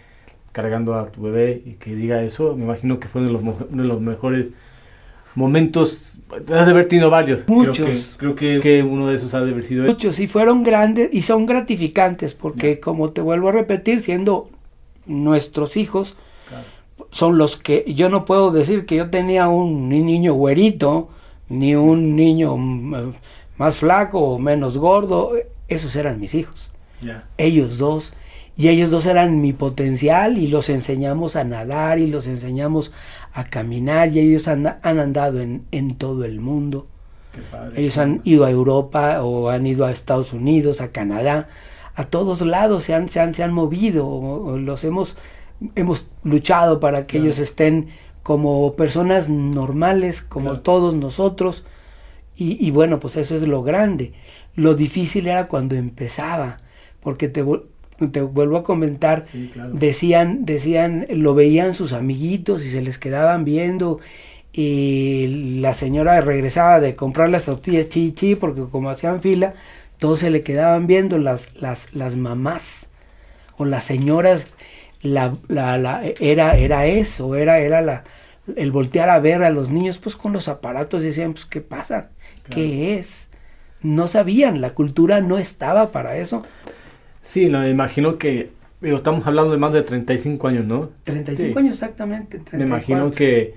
[0.52, 3.44] cargando a tu bebé y que diga eso, me imagino que fue uno de los,
[3.72, 4.48] uno de los mejores
[5.36, 7.48] momentos, has de haber tenido varios.
[7.48, 8.16] Muchos.
[8.18, 9.86] Creo que, que, uno de esos ha de haber sido.
[9.86, 14.50] Muchos, y fueron grandes y son gratificantes, porque como te vuelvo a repetir, siendo
[15.06, 16.66] nuestros hijos, claro.
[17.12, 21.10] son los que, yo no puedo decir que yo tenía un niño güerito,
[21.48, 25.34] ni un niño más flaco o menos gordo,
[25.68, 26.70] esos eran mis hijos.
[27.38, 28.14] Ellos dos.
[28.60, 32.92] Y ellos dos eran mi potencial y los enseñamos a nadar y los enseñamos
[33.32, 36.88] a caminar y ellos han, han andado en, en, todo el mundo.
[37.52, 41.48] Padre, ellos han ido a Europa o han ido a Estados Unidos, a Canadá,
[41.96, 45.16] a todos lados se han, se han, se han movido, o, o los hemos,
[45.76, 47.26] hemos luchado para que Claro.
[47.28, 47.88] ellos estén
[48.24, 50.62] como personas normales, como Claro.
[50.62, 51.66] todos nosotros.
[52.36, 54.14] Y, y bueno, pues eso es lo grande.
[54.56, 56.58] Lo difícil era cuando empezaba,
[57.02, 57.44] porque te,
[58.08, 59.74] te vuelvo a comentar, Sí, claro.
[59.74, 64.00] decían, decían, lo veían sus amiguitos y se les quedaban viendo
[64.52, 69.54] y la señora regresaba de comprar las tortillas chi chi porque como hacían fila,
[70.00, 72.90] todos se le quedaban viendo las, las, las mamás
[73.58, 74.56] o las señoras,
[75.02, 78.04] la, la, la- era, era eso, era, era la,
[78.56, 82.10] el voltear a ver a los niños pues con los aparatos decían pues qué pasa,
[82.50, 83.30] qué es,
[83.82, 86.42] no sabían, la cultura no estaba para eso.
[87.30, 88.50] Sí, no, me imagino que
[88.82, 90.90] digo, estamos hablando de más de 35 años, ¿no?
[91.04, 91.60] 35 Sí.
[91.60, 92.40] años exactamente.
[92.40, 92.66] Me 34.
[92.66, 93.54] imagino que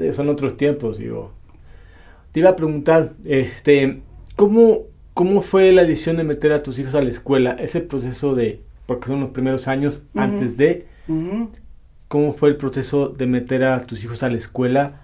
[0.00, 1.30] eh, son otros tiempos, digo.
[2.32, 4.00] Te iba a preguntar, este,
[4.34, 4.80] ¿cómo,
[5.14, 7.52] ¿cómo fue la decisión de meter a tus hijos a la escuela?
[7.52, 10.86] Ese proceso de, porque son los primeros años antes de.
[12.08, 15.02] ¿cómo fue el proceso de meter a tus hijos a la escuela?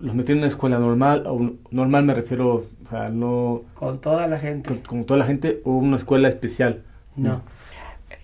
[0.00, 1.22] ¿Los metieron en una escuela normal?
[1.26, 4.68] O, normal me refiero, o sea, no Con toda la gente.
[4.68, 6.82] con, con toda la gente, o una escuela especial.
[7.16, 7.42] No.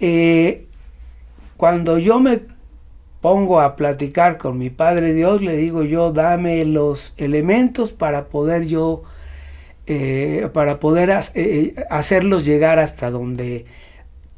[0.00, 0.66] Eh,
[1.56, 2.40] cuando yo me
[3.20, 8.66] pongo a platicar con mi Padre Dios, le digo yo, dame los elementos para poder
[8.66, 9.04] yo,
[9.86, 13.64] eh, para poder ha- eh, hacerlos llegar hasta donde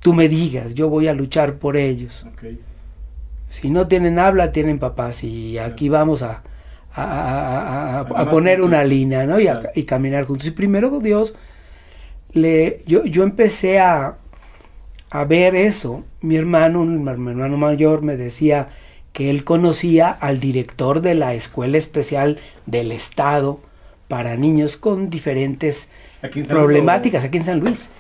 [0.00, 2.26] tú me digas, yo voy a luchar por ellos.
[2.34, 2.60] Okay.
[3.48, 6.42] Si no tienen habla, tienen papás y aquí vamos a,
[6.94, 9.40] a- a- a- poner una línea ¿no?
[9.40, 9.70] y, Claro.
[9.74, 10.46] y caminar juntos.
[10.46, 11.34] Y primero Dios,
[12.32, 14.16] le, yo, yo empecé a,
[15.14, 16.02] a ver eso.
[16.22, 18.70] Mi hermano, mi hermano mayor me decía
[19.12, 23.60] que él conocía al director de la escuela especial del Estado
[24.08, 25.88] para niños con diferentes
[26.20, 27.90] Aquí problemáticas aquí en San Luis.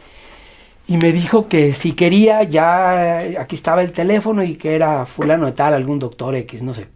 [0.88, 5.46] Y me dijo que si quería, ya aquí estaba el teléfono y que era fulano
[5.46, 6.88] de tal, algún doctor X, no sé.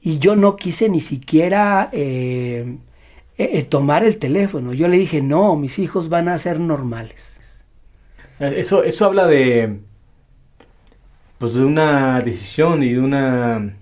[0.00, 2.76] Y yo no quise ni siquiera eh,
[3.36, 4.72] eh, eh, tomar el teléfono.
[4.74, 7.29] Yo le dije, no, mis hijos van a ser normales.
[8.40, 9.80] Eso, eso habla de,
[11.36, 13.76] pues de una decisión y de una,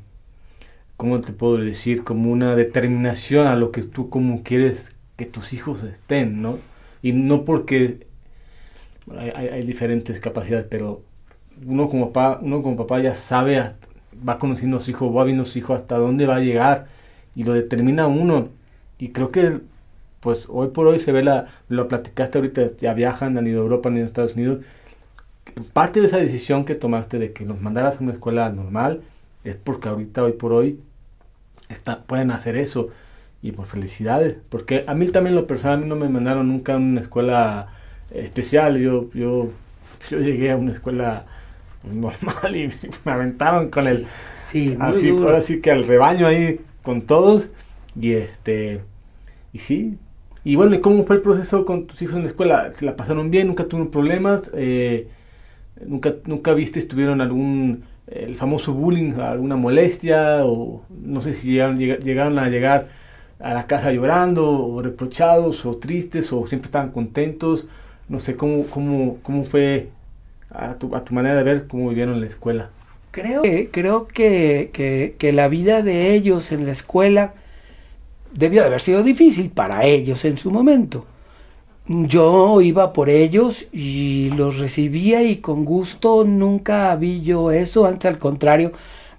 [0.97, 2.03] ¿cómo te puedo decir?
[2.03, 6.59] Como una determinación a lo que tú como quieres que tus hijos estén, ¿no?
[7.03, 8.09] Y no porque
[9.17, 11.03] hay, diferentes capacidades, pero
[11.65, 13.63] uno como papá, uno como papá ya sabe,
[14.29, 16.89] va conociendo a su hijo, va viendo a su hijo hasta dónde va a llegar
[17.37, 18.49] y lo determina uno.
[18.99, 19.61] Y creo que,
[20.21, 23.63] pues hoy por hoy se ve la, lo platicaste ahorita, ya viajan, han ido a
[23.63, 24.61] Europa, han ido a Estados Unidos.
[25.73, 29.03] Parte de esa decisión que tomaste de que nos mandaras a una escuela normal
[29.45, 30.81] es porque ahorita, hoy por hoy,
[31.69, 32.91] está, pueden hacer eso.
[33.41, 36.75] Y por felicidades, porque a mí también lo personal, a mí no me mandaron nunca
[36.75, 37.69] a una escuela
[38.11, 38.79] especial.
[38.79, 39.51] Yo, yo,
[40.11, 41.25] yo llegué a una escuela
[41.85, 42.73] normal y
[43.05, 44.09] me aventaron con el,
[44.45, 45.27] Sí, muy así, duro.
[45.27, 47.49] ahora sí que al rebaño ahí con todos.
[48.01, 48.81] Y este,
[49.53, 49.99] y sí.
[50.49, 52.71] Y bueno, ¿y cómo fue el proceso con tus hijos en la escuela?
[52.73, 53.49] ¿Se la pasaron bien?
[53.49, 54.43] ¿Nunca tuvieron problemas?
[54.55, 55.09] Eh,
[55.87, 60.47] ¿nunca, ¿Nunca viste, tuvieron algún, el famoso bullying, alguna molestia?
[60.47, 62.89] O no sé si llegaron, llega- llegaron a llegar
[63.41, 67.69] a la casa llorando, o reprochados, o tristes, o siempre estaban contentos.
[68.09, 69.91] No sé, ¿cómo, cómo, cómo fue
[70.51, 72.71] a tu, a tu manera de ver cómo vivieron la escuela?
[73.11, 77.35] Creo que, creo que, que- que la vida de ellos en la escuela
[78.33, 81.07] debió de haber sido difícil para ellos en su momento.
[81.87, 88.11] Yo iba por ellos y los recibía y con gusto nunca vi yo eso, antes
[88.11, 88.73] al contrario,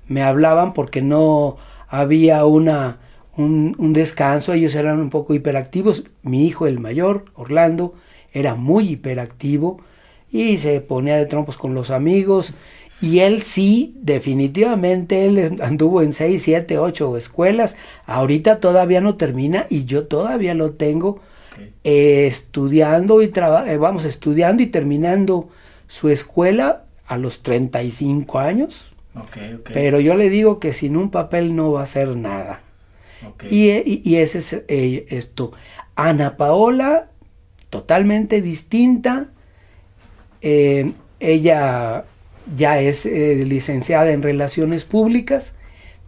[0.07, 2.99] me hablaban porque no había una,
[3.35, 7.95] un, un descanso, ellos eran un poco hiperactivos, mi hijo el mayor, Orlando,
[8.33, 9.81] era muy hiperactivo
[10.31, 12.53] y se ponía de trompos con los amigos
[12.99, 19.65] y él sí, definitivamente, él anduvo en 6, 7, 8 escuelas, ahorita todavía no termina
[19.69, 21.21] y yo todavía lo tengo
[21.83, 25.49] eh, estudiando y traba- eh, vamos estudiando y terminando
[25.87, 28.91] su escuela a los 35 años.
[29.73, 32.61] Pero yo le digo que sin un papel no va a hacer nada.
[33.49, 33.69] Y,
[34.09, 35.51] y, ese es eh, esto.
[35.95, 37.09] Ana Paola,
[37.69, 39.29] totalmente distinta.
[40.41, 42.05] Eh, ella
[42.55, 45.55] ya es eh, licenciada en Relaciones Públicas,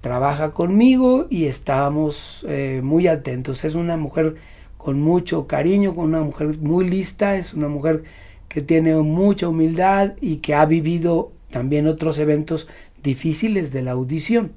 [0.02, 2.46] trabaja conmigo y estamos
[2.82, 3.64] muy atentos.
[3.64, 4.36] Es una mujer
[4.78, 8.04] con mucho cariño, con una mujer muy lista, es una mujer
[8.50, 12.68] que tiene mucha humildad y que ha vivido también otros eventos
[13.04, 14.54] difíciles de la audición.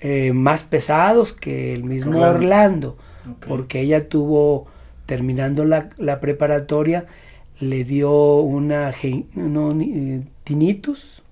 [0.00, 2.96] Eh, más pesados que el mismo Orlando,
[3.46, 4.66] porque ella tuvo,
[5.06, 7.06] terminando la, preparatoria,
[7.60, 8.92] le dio una
[9.34, 9.72] no,
[10.44, 11.22] eh, tinnitus.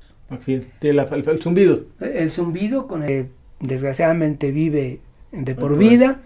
[0.46, 1.84] el, zumbido.
[2.00, 3.28] El zumbido, con el,
[3.60, 6.20] desgraciadamente vive de por vida,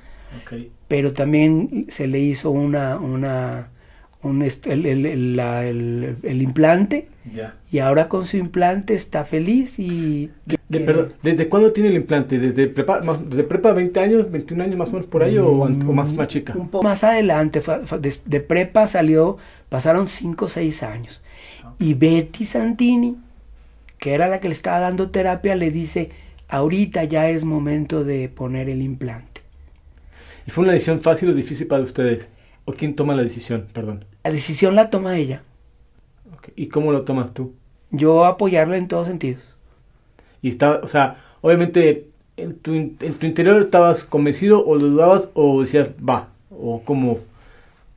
[0.89, 3.69] pero también se le hizo una, una
[4.25, 5.07] el,
[6.23, 7.09] el, implante
[7.71, 10.31] y ahora con su implante está feliz y...
[10.69, 12.39] ¿Desde cuándo tiene el implante?
[12.39, 16.13] ¿Desde prepa, ¿Desde prepa 20 años, 21 años más o menos por ahí o, más,
[16.13, 16.55] más chica?
[16.57, 17.61] Un poco más adelante,
[18.27, 21.23] de, prepa salió, pasaron 5 o 6 años.
[21.79, 23.17] Y Betty Santini,
[23.99, 26.11] que era la que le estaba dando terapia, le dice,
[26.49, 29.43] ahorita ya es momento de poner el implante.
[30.47, 32.27] ¿Y fue una decisión fácil o difícil para ustedes?
[32.65, 33.67] ¿O quién toma la decisión?
[33.73, 34.05] Perdón.
[34.25, 35.43] La decisión la toma ella.
[36.55, 37.55] ¿Y cómo lo tomas tú?
[37.91, 39.57] Yo apoyarla en todos sentidos.
[40.43, 45.29] Y estaba, o sea, obviamente en tu, en tu interior estabas convencido o lo dudabas
[45.35, 47.21] o decías, va, o como...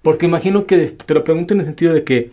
[0.01, 2.31] Porque imagino que te lo pregunto en el sentido de que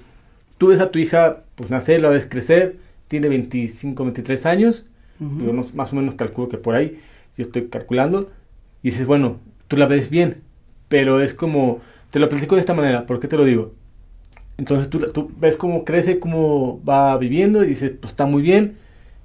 [0.59, 2.77] tú ves a tu hija pues nacer, la ves crecer,
[3.09, 4.85] tiene 25, 23 años,
[5.19, 6.99] más o menos calculo que por ahí,
[7.37, 8.31] yo estoy calculando,
[8.83, 9.39] y dices, bueno,
[9.69, 10.43] tú la ves bien,
[10.89, 13.73] pero es como, te lo platico de esta manera, ¿por qué te lo digo?
[14.59, 18.79] Entonces tú, tú ves cómo crece, cómo va viviendo y dices, pues está muy bien.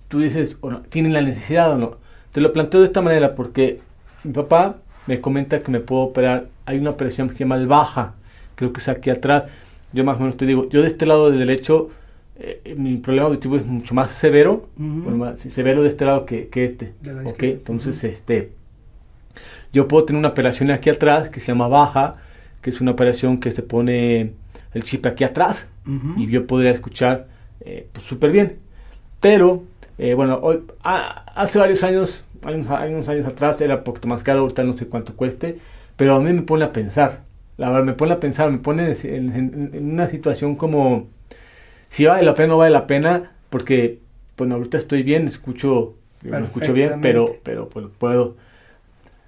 [0.10, 1.98] Tú dices, o no, ¿tienen la necesidad o no?
[2.34, 3.80] Te lo planteo de esta manera porque
[4.26, 6.48] mi papá me comenta que me puedo operar.
[6.66, 8.16] Hay una operación que se llama el baja,
[8.56, 9.44] creo que es aquí atrás.
[9.94, 11.90] Yo más o menos te digo, yo de este lado del derecho,
[12.38, 16.66] eh, mi problema auditivo es mucho más severo, más severo de este lado que, que
[16.66, 16.94] este.
[17.26, 17.44] ¿ok?
[17.44, 18.52] Entonces, este,
[19.74, 22.18] yo puedo tener una operación aquí atrás que se llama baja,
[22.62, 24.34] que es una operación que se pone
[24.74, 25.68] el chip aquí atrás
[26.16, 27.28] y yo podría escuchar
[27.62, 28.58] eh, pues, súper bien.
[29.20, 29.64] Pero,
[29.98, 34.42] eh, bueno, hoy, hace varios años, hay unos, años atrás era un poquito más caro,
[34.42, 35.60] ahorita no sé cuánto cueste,
[35.96, 37.24] pero a mí me pone a pensar,
[37.70, 41.08] verdad, me pone a pensar, me pone en, una situación como
[41.90, 44.00] si vale la pena o no vale la pena, porque,
[44.38, 48.36] bueno, ahorita estoy bien, escucho, escucho bien, pero, pero pues, puedo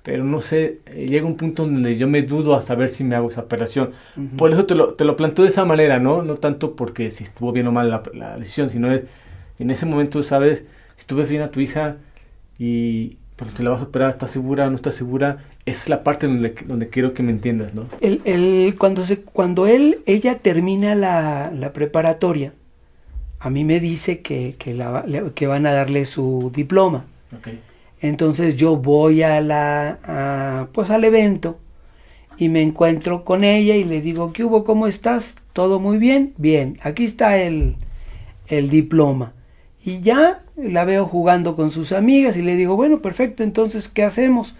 [0.04, 3.16] pero no sé, eh, llega un punto donde yo me dudo a saber si me
[3.16, 3.92] hago esa operación.
[4.38, 6.24] Por eso te lo, te lo planteo de esa manera, ¿no?
[6.24, 9.04] No tanto porque si estuvo bien o mal la, decisión, sino es,
[9.60, 10.64] en ese momento, ¿sabes?
[10.98, 11.96] Si tú ves bien a tu hija
[12.60, 15.38] y cuando te la vas a operar, ¿estás segura o no estás segura?
[15.66, 17.86] Es la parte donde, donde quiero que me entiendas, ¿no?
[18.02, 22.54] El, el, cuando, se, cuando él, ella termina la, la preparatoria,
[23.40, 27.06] a mí me dice que, que, la, que van a darle su diploma.
[27.40, 27.60] Okay.
[28.02, 31.58] Entonces yo voy a la, pues al evento
[32.38, 34.66] y me encuentro con ella y le digo, ¿qué hubo?
[34.66, 35.36] ¿Cómo estás?
[35.54, 36.34] ¿Todo muy bien?
[36.38, 37.78] Bien, aquí está el,
[38.48, 39.32] el diploma.
[39.86, 44.04] Y ya la veo jugando con sus amigas y le digo, bueno, perfecto, entonces, ¿qué
[44.04, 44.56] hacemos?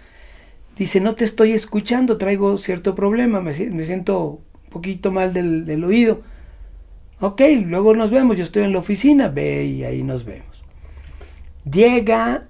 [0.76, 5.84] Dice, no te estoy escuchando, traigo cierto problema, me, siento un poquito mal del, del,
[5.84, 6.22] oído.
[7.20, 10.64] Ok, luego nos vemos, yo estoy en la oficina, ve y ahí nos vemos.
[11.70, 12.48] Llega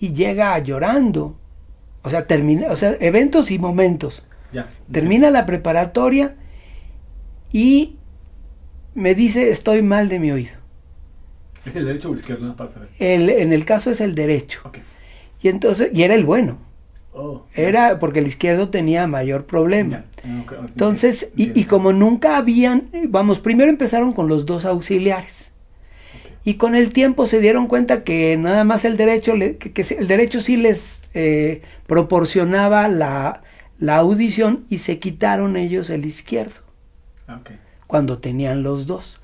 [0.00, 1.36] y llega llorando.
[2.02, 4.24] O sea, termina, o sea, eventos y momentos.
[4.90, 6.34] termina la preparatoria
[7.52, 7.96] y
[8.94, 10.54] me dice estoy mal de mi oído.
[11.66, 12.56] ¿Es el derecho o el izquierdo?
[12.98, 14.62] El, en el caso es el derecho.
[15.42, 16.69] Y entonces, y era el bueno.
[17.12, 20.04] Oh, era porque el izquierdo tenía mayor problema.
[20.24, 25.50] entonces, y, y, como nunca habían, vamos, primero empezaron con los dos auxiliares
[26.44, 30.40] y con el tiempo se dieron cuenta que nada más el derecho, que, el derecho
[30.40, 33.42] sí les eh, proporcionaba la,
[33.88, 36.60] audición y se quitaron ellos el izquierdo.
[37.86, 39.20] Cuando tenían los dos.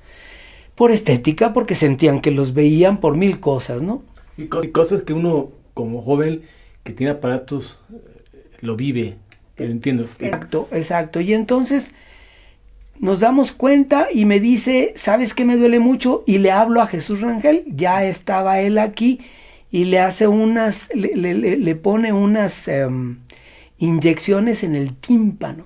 [0.75, 4.03] Por estética, porque sentían que los veían por mil cosas, ¿no?
[4.37, 6.41] Y, cosas que uno como joven
[6.87, 9.17] que tiene aparatos eh, lo vive,
[9.57, 10.07] lo entiendo.
[10.19, 11.19] Exacto, exacto.
[11.19, 11.91] Y entonces
[12.97, 16.23] nos damos cuenta y me dice, ¿sabes qué me duele mucho?
[16.25, 19.19] Y le hablo a Jesús Rangel, ya estaba él aquí
[19.69, 23.19] y le hace unas, le, pone unas em,
[23.77, 25.65] inyecciones en el tímpano,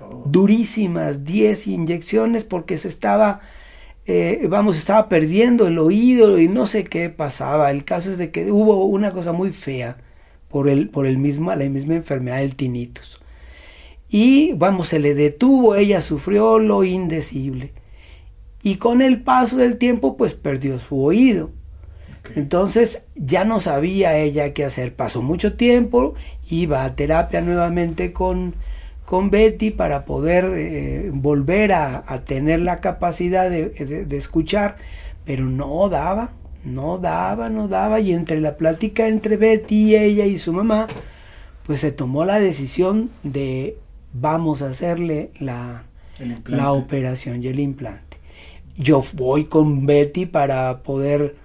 [0.00, 0.24] oh.
[0.26, 3.40] durísimas, 10 inyecciones porque se estaba
[4.04, 7.70] eh, vamos, estaba perdiendo el oído y no sé qué pasaba.
[7.70, 9.96] El caso es de que hubo una cosa muy fea
[10.48, 13.20] por, el, por el la misma enfermedad del tinnitus.
[14.08, 17.72] Y vamos, se le detuvo, ella sufrió lo indecible.
[18.62, 21.50] Y con el paso del tiempo, pues perdió su oído.
[22.34, 24.94] Entonces ya no sabía ella qué hacer.
[24.94, 26.14] Pasó mucho tiempo,
[26.48, 28.54] iba a terapia nuevamente con,
[29.04, 34.76] con Betty para poder eh, volver a, tener la capacidad de, escuchar,
[35.24, 36.32] pero no daba,
[36.64, 38.00] no daba, no daba.
[38.00, 40.86] Y entre la plática entre Betty, ella y su mamá,
[41.64, 43.78] pues se tomó la decisión de
[44.12, 45.84] vamos a hacerle la,
[46.46, 48.18] la operación y el implante.
[48.76, 51.36] Yo voy con Betty para poder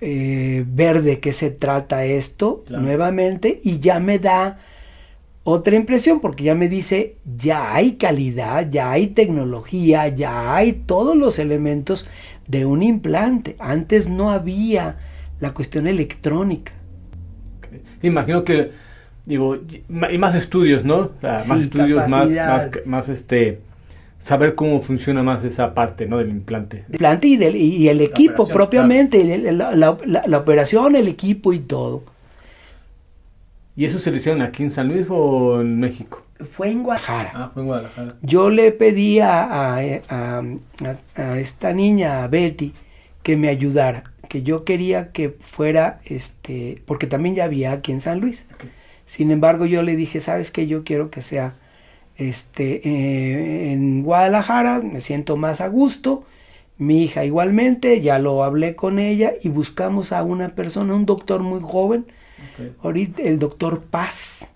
[0.00, 4.58] eh, ver de qué se trata esto nuevamente y ya me da
[5.44, 11.14] otra impresión porque ya me dice, ya hay calidad, ya hay tecnología, ya hay todos
[11.16, 12.08] los elementos
[12.48, 13.54] de un implante.
[13.58, 14.96] Antes no había
[15.40, 16.72] la cuestión electrónica.
[18.02, 18.70] Imagino que,
[19.26, 21.10] digo, y más estudios, ¿no?
[21.22, 23.60] más estudios, más, más, más, este
[24.18, 26.16] saber cómo funciona más esa parte ¿no?
[26.16, 26.84] del implante.
[26.88, 29.90] El implante y, del, y el equipo propiamente, la,
[30.38, 32.13] operación, el equipo y todo.
[33.76, 36.22] ¿Y eso se lo hicieron aquí en San Luis o en México?
[36.50, 37.32] Fue en Guadalajara.
[37.34, 38.16] Ah, fue en Guadalajara.
[38.22, 40.42] Yo le pedí a, a,
[41.36, 42.72] esta niña, a Betty,
[43.22, 48.00] que me ayudara, que yo quería que fuera, este, porque también ya había aquí en
[48.00, 48.46] San Luis.
[49.06, 50.66] Sin embargo, yo le dije, ¿sabes qué?
[50.66, 51.54] Yo quiero que sea
[52.16, 56.24] este, eh, en Guadalajara, me siento más a gusto.
[56.78, 61.40] Mi hija igualmente, ya lo hablé con ella y buscamos a una persona, un doctor
[61.40, 62.06] muy joven,
[62.82, 64.52] ahorita el doctor Paz,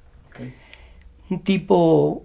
[1.31, 2.25] un tipo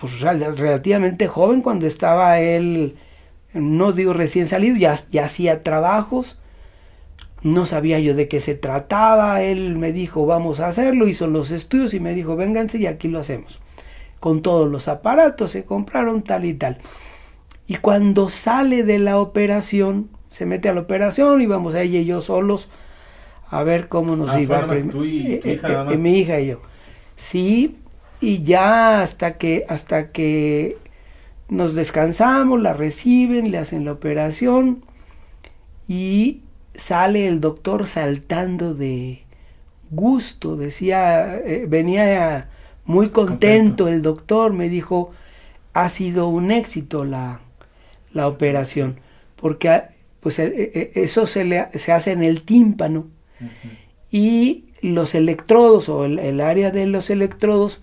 [0.00, 2.96] pues, relativamente joven cuando estaba él,
[3.52, 6.38] no digo recién salido, ya, ya hacía trabajos,
[7.42, 11.50] no sabía yo de qué se trataba, él me dijo vamos a hacerlo, hizo los
[11.50, 13.60] estudios y me dijo vénganse y aquí lo hacemos
[14.20, 16.78] con todos los aparatos, se compraron tal y tal.
[17.66, 22.00] Y cuando sale de la operación, se mete a la operación y vamos a ella
[22.00, 22.68] y yo solos
[23.50, 24.66] a ver cómo nos ah, iba.
[24.90, 26.60] Tú y, eh, eh, eh, mi hija y yo.
[27.16, 27.76] Sí,
[28.20, 30.78] y ya hasta que, hasta que
[31.48, 34.84] nos descansamos, la reciben, le hacen la operación
[35.88, 36.42] y
[36.74, 39.22] sale el doctor saltando de
[39.90, 42.50] gusto, decía, venía
[42.84, 45.12] muy contento, el doctor me dijo,
[45.72, 47.40] ha sido un éxito la,
[48.14, 49.00] operación,
[49.36, 49.82] porque
[50.20, 53.06] pues, e, e, eso se, le, se hace en el tímpano
[54.10, 57.82] y los electrodos o el, área de los electrodos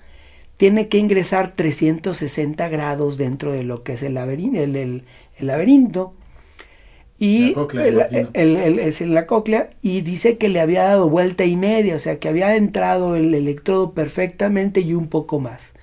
[0.58, 5.04] tiene que ingresar 360 grados dentro de lo que es el laberinto, el
[5.40, 6.14] laberinto.
[7.18, 7.56] Y
[8.34, 12.20] es en la cóclea y dice que le había dado vuelta y media, o sea
[12.20, 15.74] que había entrado el electrodo perfectamente y un poco más.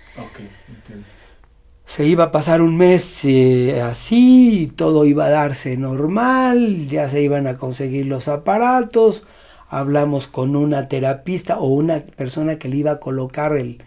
[1.87, 7.23] Se iba a pasar un mes eh, así, todo iba a darse normal, ya se
[7.23, 9.27] iban a conseguir los aparatos,
[9.73, 13.83] hablamos con una terapista o una persona que le iba a colocar el,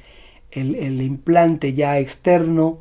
[0.49, 2.79] el, implante ya externo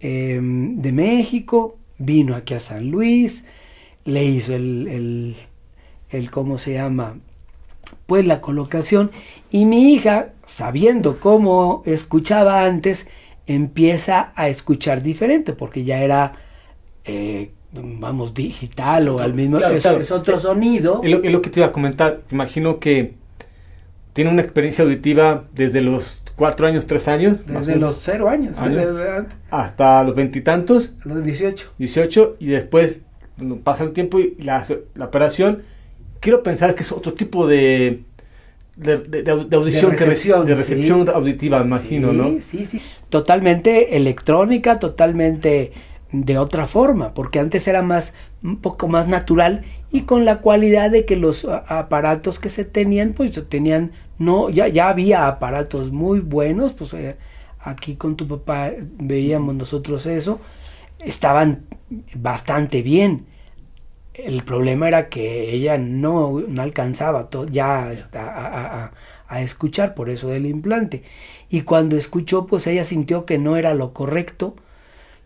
[0.00, 3.44] em, de México, vino aquí a San Luis,
[4.04, 5.36] le hizo el,
[6.10, 7.16] el, ¿cómo se llama?
[8.06, 9.12] Pues la colocación
[9.52, 13.06] y mi hija, sabiendo cómo escuchaba antes,
[13.46, 16.32] empieza a escuchar diferente porque ya era,
[17.04, 21.00] eh, vamos, digital o al mismo es, otro sonido.
[21.02, 23.14] Es lo, que te iba a comentar, imagino que
[24.12, 27.38] tiene una experiencia auditiva desde los cuatro años, tres años.
[27.46, 28.56] Desde los cero años.
[29.50, 30.90] hasta los veintitantos.
[31.04, 31.70] Los dieciocho.
[31.78, 32.98] Dieciocho y después
[33.64, 34.66] pasa el tiempo y la,
[35.00, 35.62] operación,
[36.20, 38.02] quiero pensar que es otro tipo de,
[38.76, 42.36] de, audición, de recepción, de recepción auditiva, imagino, ¿no?
[42.40, 42.80] Sí, sí.
[43.08, 45.72] Totalmente electrónica, totalmente
[46.12, 50.90] de otra forma, porque antes era más un poco más natural y con la cualidad
[50.90, 56.20] de que los aparatos que se tenían, pues tenían, no, ya, ya había aparatos muy
[56.20, 57.16] buenos, pues eh,
[57.60, 60.40] aquí con tu papá veíamos nosotros eso,
[60.98, 61.66] estaban
[62.14, 63.26] bastante bien.
[64.14, 68.90] El problema era que ella no, no alcanzaba ya a,
[69.28, 71.02] a, escuchar por eso del implante.
[71.48, 74.54] Y cuando escuchó, pues ella sintió que no era lo correcto.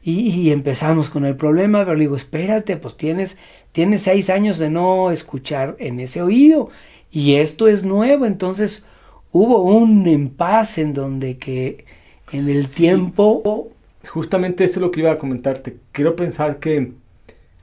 [0.08, 3.36] Y, empezamos con el problema, pero le digo, espérate, pues tienes,
[3.72, 6.70] tienes seis años de no escuchar en ese oído.
[7.10, 8.84] Y esto es nuevo, entonces
[9.32, 11.86] hubo un impasse en donde que
[12.30, 13.72] en el tiempo
[14.06, 15.78] justamente eso es lo que iba a comentarte.
[15.90, 16.92] Quiero pensar que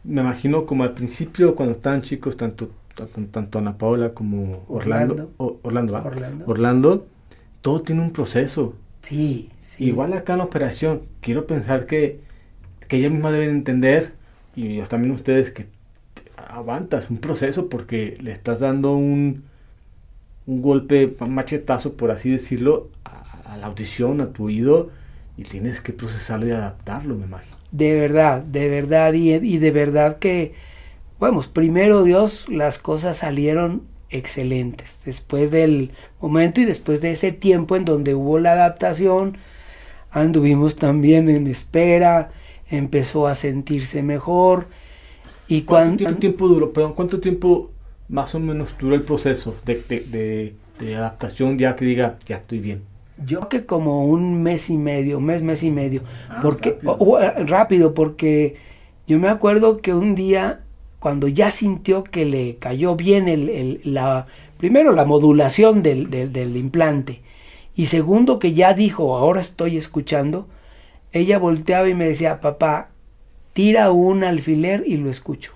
[0.04, 2.72] me imagino como al principio, cuando estaban chicos, tanto,
[3.32, 7.08] tanto, Ana Paola como Orlando, Orlando, Orlando, Orlando,
[7.62, 8.74] todo tiene un proceso.
[9.02, 9.86] Sí, sí.
[9.86, 12.33] Igual acá en la operación, quiero pensar que,
[12.86, 14.14] que ella misma deben entender,
[14.56, 15.68] y también ustedes, que
[16.36, 19.44] aguantas un proceso porque le estás dando un,
[20.46, 24.90] un golpe, un machetazo, por así decirlo, a, la audición, a tu oído,
[25.38, 27.56] y tienes que procesarlo y adaptarlo, me imagino.
[27.72, 30.54] De verdad, de verdad, y, y de verdad que,
[31.20, 35.00] vamos, primero Dios, las cosas salieron excelentes.
[35.06, 39.38] Después del momento y después de ese tiempo en donde hubo la adaptación,
[40.12, 42.32] anduvimos también en espera,
[42.78, 44.68] empezó a sentirse mejor.
[45.48, 46.74] Y ¿Cuánto tiempo duró?
[46.74, 47.72] Perdón, ¿cuánto tiempo
[48.10, 52.82] más o menos duró el proceso de, de, adaptación ya que diga, ya estoy bien?
[53.26, 56.02] Yo que como un mes y medio, mes, mes y medio.
[56.30, 57.46] Ah, porque, rápido.
[57.46, 58.56] rápido, porque
[59.08, 60.62] yo me acuerdo que un día
[61.04, 64.26] cuando ya sintió que le cayó bien el, la,
[64.58, 67.20] primero la modulación del, del, implante
[67.76, 70.48] y segundo que ya dijo, ahora estoy escuchando,
[71.14, 72.90] ella volteaba y me decía, papá,
[73.54, 75.54] tira un alfiler y lo escucho.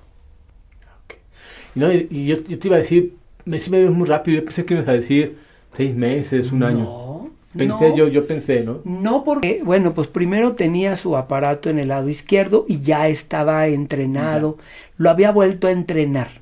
[1.75, 3.13] No, y yo, yo, te iba a decir,
[3.45, 5.37] me me dio muy rápido, yo pensé que ibas a decir
[5.73, 7.29] seis meses, un año.
[7.55, 8.81] Pensé yo, yo pensé, ¿no?
[8.83, 13.67] No porque, bueno, pues primero tenía su aparato en el lado izquierdo y ya estaba
[13.67, 14.57] entrenado,
[14.97, 16.41] lo había vuelto a entrenar.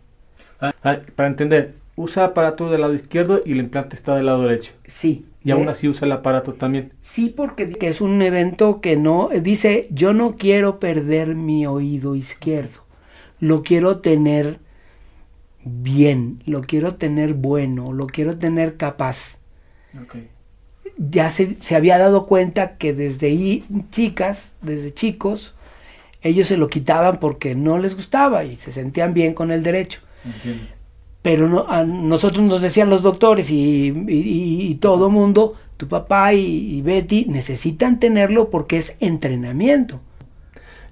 [0.59, 4.43] Ah, ah, para entender, usa aparato del lado izquierdo y el implante está del lado
[4.43, 4.73] derecho.
[4.85, 5.25] Sí.
[5.45, 6.91] Y aún así usa el aparato también.
[7.01, 12.83] Sí, porque es un evento que no, dice, yo no quiero perder mi oído izquierdo,
[13.39, 14.59] lo quiero tener
[15.63, 19.39] bien, lo quiero tener bueno, lo quiero tener capaz.
[20.03, 20.29] Okay
[20.97, 25.55] ya se, había dado cuenta que desde ahí, chicas, desde chicos,
[26.21, 30.01] ellos se lo quitaban porque no les gustaba y se sentían bien con el derecho.
[31.25, 36.83] Pero no, a nosotros nos decían los doctores y, y, todo mundo, tu papá y,
[36.83, 39.99] Betty necesitan tenerlo porque es entrenamiento.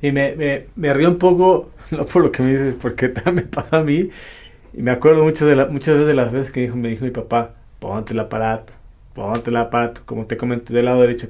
[0.01, 3.41] Y me, me, río un poco, no por lo que me dices, porque también me
[3.43, 4.09] pasa a mí.
[4.73, 7.51] Y me acuerdo muchas, de muchas veces de las veces que me dijo mi papá,
[7.79, 8.73] ponte el aparato
[9.13, 11.27] ponte el aparato, como te comenté, del lado derecho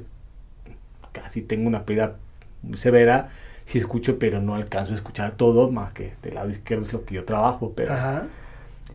[1.12, 2.16] casi tengo una pérdida
[2.62, 3.30] muy severa,
[3.66, 7.04] si escucho, pero no alcanzo a escuchar todo, más que del lado izquierdo es lo
[7.04, 7.93] que yo trabajo, pero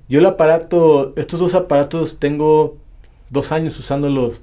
[0.09, 2.76] yo el aparato, estos dos aparatos tengo
[3.30, 4.40] dos años usándolos,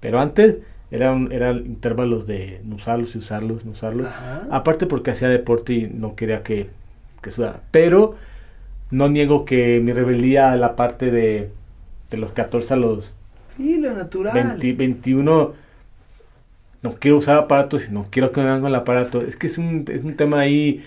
[0.00, 0.58] pero antes
[0.90, 4.08] eran, eran intervalos de no usarlos y usarlos, no usarlos,
[4.50, 6.70] aparte porque hacía deporte y no quería que,
[7.22, 8.14] que sudara, pero
[8.90, 11.50] no niego que mi rebeldía la parte de,
[12.10, 13.12] de los 14 a los
[13.56, 14.58] Sí, lo natural.
[14.58, 15.54] 21,
[16.82, 19.22] no quiero usar aparatos, no quiero que me con el aparato.
[19.22, 20.82] Es que es un, es un tema ahí.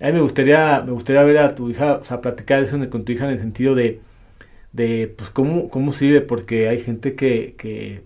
[0.00, 3.04] A mí me gustaría, me gustaría ver a tu hija, o sea, platicar eso con
[3.04, 4.00] tu hija en el sentido de,
[4.72, 8.02] de pues, cómo, cómo sirve, porque hay gente que, que,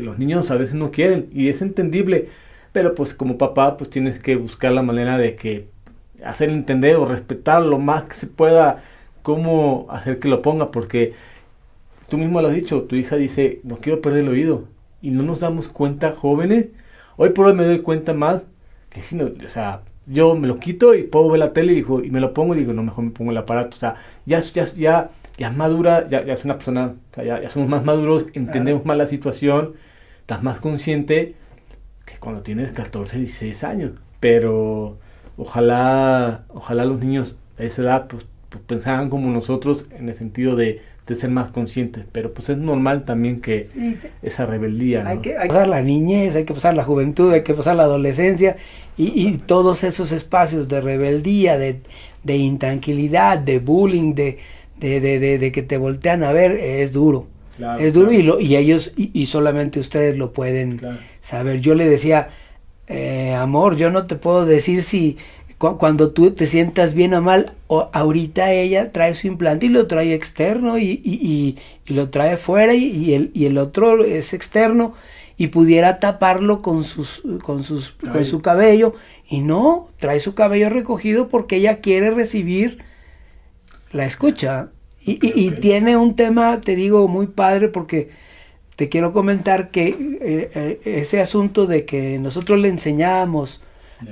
[0.00, 2.28] los niños a veces no quieren, y es entendible,
[2.72, 5.68] pero pues como papá, pues tienes que buscar la manera de que
[6.24, 8.82] hacer entender o respetar lo más que se pueda
[9.22, 11.14] cómo hacer que lo ponga, porque
[12.08, 14.64] tú mismo lo has dicho, tu hija dice, no quiero perder el oído.
[15.02, 16.66] Y no nos damos cuenta, jóvenes.
[17.16, 18.42] Hoy por hoy me doy cuenta más
[18.90, 21.76] que si no, o sea, yo me lo quito y puedo ver la tele y,
[21.76, 23.76] digo, y me lo pongo y digo, no, mejor me pongo el aparato.
[23.76, 23.96] O sea,
[24.26, 27.68] ya, ya, ya, ya es madura, ya, ya es una persona, o sea, ya, somos
[27.68, 29.74] más maduros, entendemos más la situación,
[30.20, 31.34] estás más consciente
[32.04, 33.92] que cuando tienes 14, 16 años.
[34.20, 34.98] Pero
[35.36, 40.56] ojalá, ojalá los niños a esa edad pues, pues pensaran como nosotros en el sentido
[40.56, 43.68] de de ser más conscientes, pero pues es normal también que
[44.22, 45.06] esa rebeldía.
[45.06, 48.56] Hay, que, pasar la niñez, hay que pasar la juventud, hay que pasar la adolescencia
[48.96, 54.38] y, todos esos espacios de rebeldía, de, intranquilidad, de bullying, de,
[54.78, 57.26] de, que te voltean a ver, es duro.
[57.78, 60.80] es duro y, lo, y ellos, y, solamente ustedes lo pueden
[61.20, 61.60] saber.
[61.60, 62.30] Yo le decía,
[62.86, 65.18] eh, amor, yo no te puedo decir si
[65.72, 69.86] cuando tú te sientas bien o mal, o ahorita ella trae su implante y lo
[69.86, 71.56] trae externo y, y,
[71.86, 74.94] y, lo trae fuera y, el, y el otro es externo
[75.36, 78.94] y pudiera taparlo con, sus, con, sus, con su cabello
[79.28, 82.78] y no, trae su cabello recogido porque ella quiere recibir
[83.92, 84.70] la escucha.
[85.06, 88.10] Y, y, tiene un tema, te digo, muy padre porque
[88.76, 93.62] te quiero comentar que eh, eh, ese asunto de que nosotros le enseñamos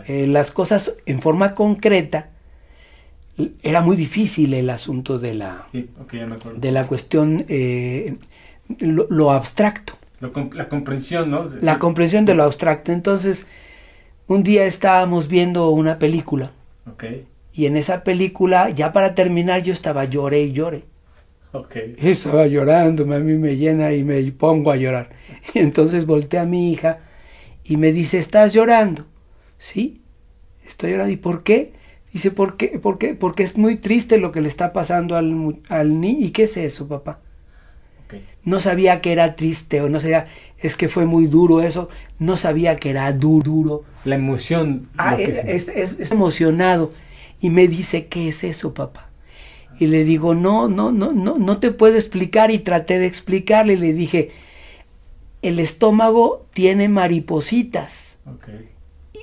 [0.07, 2.31] eh, las cosas en forma concreta,
[3.63, 5.67] era muy difícil el asunto de la,
[6.57, 8.17] de la cuestión, eh,
[8.79, 9.95] lo, abstracto.
[10.21, 11.49] la comprensión, ¿no?
[11.61, 12.93] La comprensión de lo abstracto.
[12.93, 13.47] Entonces,
[14.27, 16.53] un día estábamos viendo una película.
[16.93, 17.27] Okay.
[17.53, 20.85] Y en esa película, ya para terminar, yo estaba lloré y lloré.
[21.53, 21.97] Okay.
[22.03, 25.11] estaba llorando, a mí me llena y me pongo a llorar.
[25.55, 27.01] Y entonces volteé a mi hija
[27.65, 29.07] y me dice, ¿estás llorando?
[29.63, 30.01] Sí,
[30.67, 31.13] estoy llorando.
[31.13, 31.73] ¿Y por qué?
[32.13, 32.81] Dice, ¿por qué?
[32.81, 33.15] ¿Por qué?
[33.15, 36.27] Porque es muy triste lo que le está pasando al, al niño.
[36.27, 37.21] ¿Y qué es eso, papá?
[38.45, 40.27] No sabía que era triste o no sabía,
[40.59, 41.89] es que fue muy duro eso,
[42.19, 43.45] no sabía que era duro.
[43.45, 43.85] duro.
[44.05, 44.89] La emoción.
[44.99, 46.93] Ah, es, es, emocionado.
[47.41, 49.11] Y me dice, ¿qué es eso, papá?
[49.79, 52.51] Y le digo, no, no, no, no, no te puedo explicar.
[52.51, 53.75] Y traté de explicarle.
[53.75, 54.33] Y le dije,
[55.41, 58.19] el estómago tiene maripositas.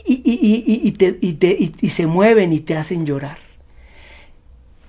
[0.06, 3.38] Y, y, y, te, y, te, y, se mueven y te hacen llorar.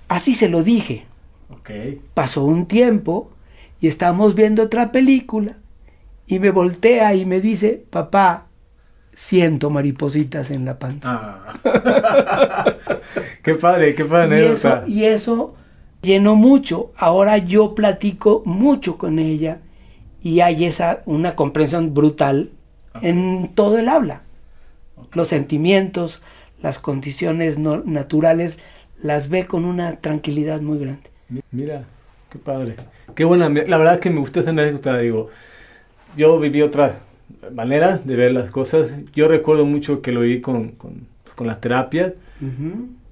[0.07, 1.05] Así se lo dije.
[2.13, 3.31] Pasó un tiempo
[3.79, 5.57] y estamos viendo otra película
[6.27, 8.47] y me voltea y me dice, papá,
[9.13, 11.39] siento maripositas en la panza.
[11.63, 12.65] Ah.
[13.43, 14.41] qué padre, qué padre.
[14.41, 15.55] Y eso, y eso
[16.01, 16.91] llenó mucho.
[16.97, 19.59] Ahora yo platico mucho con ella
[20.21, 22.51] y hay esa, una comprensión brutal
[23.01, 24.23] en todo el habla.
[25.13, 26.21] Los sentimientos,
[26.61, 28.57] las condiciones naturales,
[29.01, 31.09] las ve con una tranquilidad muy grande.
[31.51, 31.85] Mira,
[32.29, 32.75] qué padre.
[33.15, 33.49] Qué buena.
[33.49, 34.97] La verdad es que me gusta esa anécdota.
[34.97, 35.29] Digo,
[36.15, 36.93] yo viví otras
[37.53, 38.91] maneras de ver las cosas.
[39.13, 42.13] Yo recuerdo mucho que lo vi con, con, con las terapias.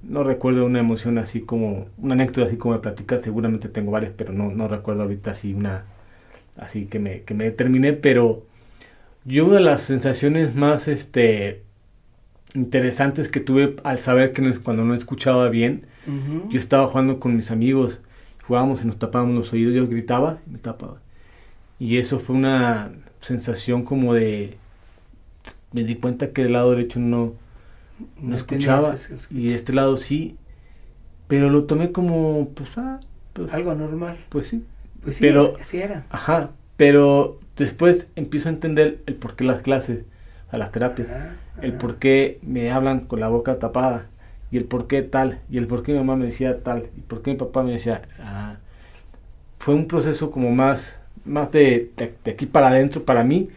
[0.01, 3.21] No recuerdo una emoción así como, una anécdota así como de platicar.
[3.23, 5.85] Seguramente tengo varias, pero no, no recuerdo ahorita así una
[6.59, 8.45] así que me, que me determiné, pero
[9.25, 11.63] yo una de las sensaciones más este,
[12.53, 15.85] interesantes que tuve al saber que cuando no escuchaba bien,
[16.49, 17.99] yo estaba jugando con mis amigos,
[18.47, 21.01] jugábamos y nos tapábamos los oídos, yo gritaba y me tapaba.
[21.77, 22.91] Y eso fue una
[23.21, 24.57] sensación como de...
[25.71, 27.35] Me di cuenta que el lado derecho no,
[28.19, 28.95] no, escuchaba
[29.29, 30.35] y este lado sí,
[31.27, 32.99] pero lo tomé como, pues, ah,
[33.33, 34.17] pues, algo normal.
[34.29, 34.63] Pues sí.
[35.03, 36.05] Pues sí, pero, así era.
[36.09, 40.05] Ajá, pero después empiezo a entender el por qué las clases,
[40.49, 41.07] a las terapias,
[41.61, 44.07] el por qué me hablan con la boca tapada,
[44.51, 47.01] y el por qué tal, y el por qué mi mamá me decía tal, y
[47.01, 48.57] por qué mi papá me decía, ah,
[49.59, 50.95] fue un proceso como más,
[51.25, 53.49] más de, de, aquí para adentro para mí,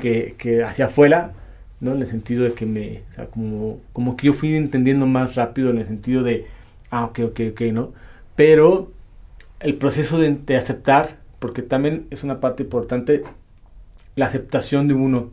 [0.00, 1.32] que, que, hacia afuera,
[1.80, 1.92] ¿no?
[1.92, 5.34] En el sentido de que me, o sea, como, como que yo fui entendiendo más
[5.34, 6.46] rápido en el sentido de,
[6.90, 7.92] ah, ok, ok, ok, ¿no?
[8.36, 8.92] Pero
[9.60, 13.24] el proceso de, aceptar, porque también es una parte importante,
[14.14, 15.30] la aceptación de uno.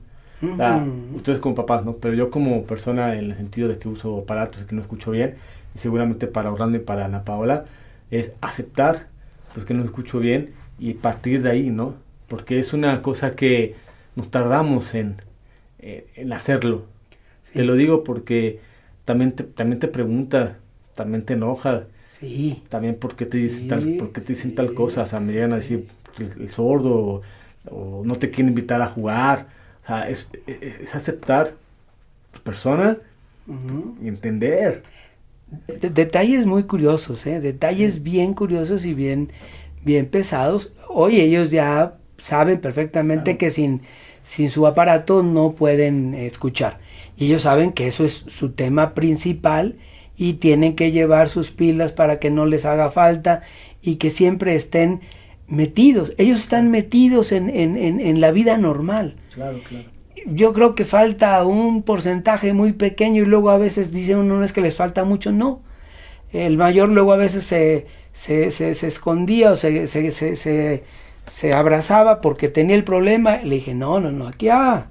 [1.15, 1.93] Ustedes como papás, ¿no?
[1.97, 5.11] Pero yo como persona, en el sentido de que uso aparatos y que no escucho
[5.11, 5.35] bien,
[5.75, 7.65] y seguramente para Orlando y para Ana Paola,
[8.11, 9.07] es aceptar
[9.53, 11.95] pues que no escucho bien y partir de ahí, ¿no?
[12.27, 13.75] Porque es una cosa que
[14.15, 15.21] nos tardamos en,
[15.79, 16.85] en hacerlo.
[17.53, 18.59] Te lo digo porque
[19.05, 20.57] también te, también te pregunta,
[20.95, 21.85] también te enoja,
[22.19, 22.61] Sí.
[22.69, 25.55] También porque te dicen tal, porque te dicen tal cosa, o sea, me llegan a
[25.55, 25.87] decir
[26.19, 27.23] el, sordo
[27.71, 29.47] o, no te quieren invitar a jugar.
[29.83, 31.53] O sea, es, es, aceptar
[32.31, 32.97] tu persona
[34.01, 34.83] y entender.
[35.67, 37.41] detalles muy curiosos, ¿eh?
[37.41, 39.31] detalles bien curiosos y bien,
[39.83, 40.71] bien pesados.
[40.87, 43.81] Hoy ellos ya saben perfectamente que sin,
[44.23, 46.79] sin su aparato no pueden escuchar.
[47.17, 49.75] Y ellos saben que eso es su tema principal
[50.17, 53.41] y tienen que llevar sus pilas para que no les haga falta
[53.81, 55.01] y que siempre estén
[55.47, 56.13] metidos.
[56.17, 59.15] Ellos están metidos en, en, en, la vida normal.
[59.33, 59.85] Claro, claro.
[60.27, 64.43] Yo creo que falta un porcentaje muy pequeño y luego a veces dicen uno no
[64.43, 65.61] es que les falta mucho, no.
[66.31, 70.83] El mayor luego a veces se, se, se, escondía o se, se,
[71.27, 73.37] se, abrazaba porque tenía el problema.
[73.37, 74.89] Le dije, no, no, no, aquí ah,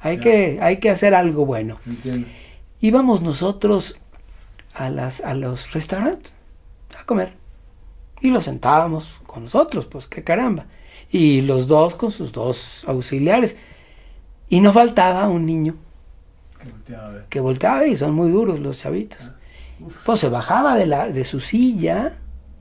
[0.00, 1.76] hay, que, hay que hacer algo bueno.
[1.86, 2.28] Entiendo.
[2.80, 3.98] Íbamos nosotros
[4.72, 6.32] a, las, a los restaurantes
[6.98, 7.32] a comer.
[8.20, 10.66] Y los sentábamos con nosotros, pues qué caramba.
[11.10, 13.56] Y los dos con sus dos auxiliares.
[14.48, 15.76] Y no faltaba un niño
[17.28, 19.30] que volteaba, y son muy duros los chavitos.
[19.30, 19.34] Ah,
[20.04, 22.14] pues se bajaba de, la, de su silla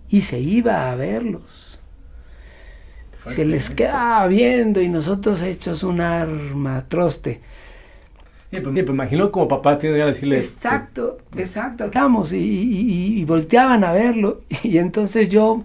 [0.09, 1.79] y se iba a verlos.
[3.29, 7.39] Se les quedaba viendo y nosotros hechos un arma troste.
[8.51, 10.39] Pues, pues, imagino como papá tiene que decirle.
[10.39, 11.85] Exacto, exacto.
[11.85, 14.41] Estamos y, y, volteaban a verlo.
[14.63, 15.63] Y entonces yo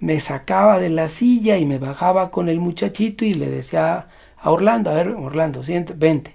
[0.00, 4.08] me sacaba de la silla y me bajaba con el muchachito y le decía
[4.40, 6.34] a Orlando, a ver, Orlando, siente, vente.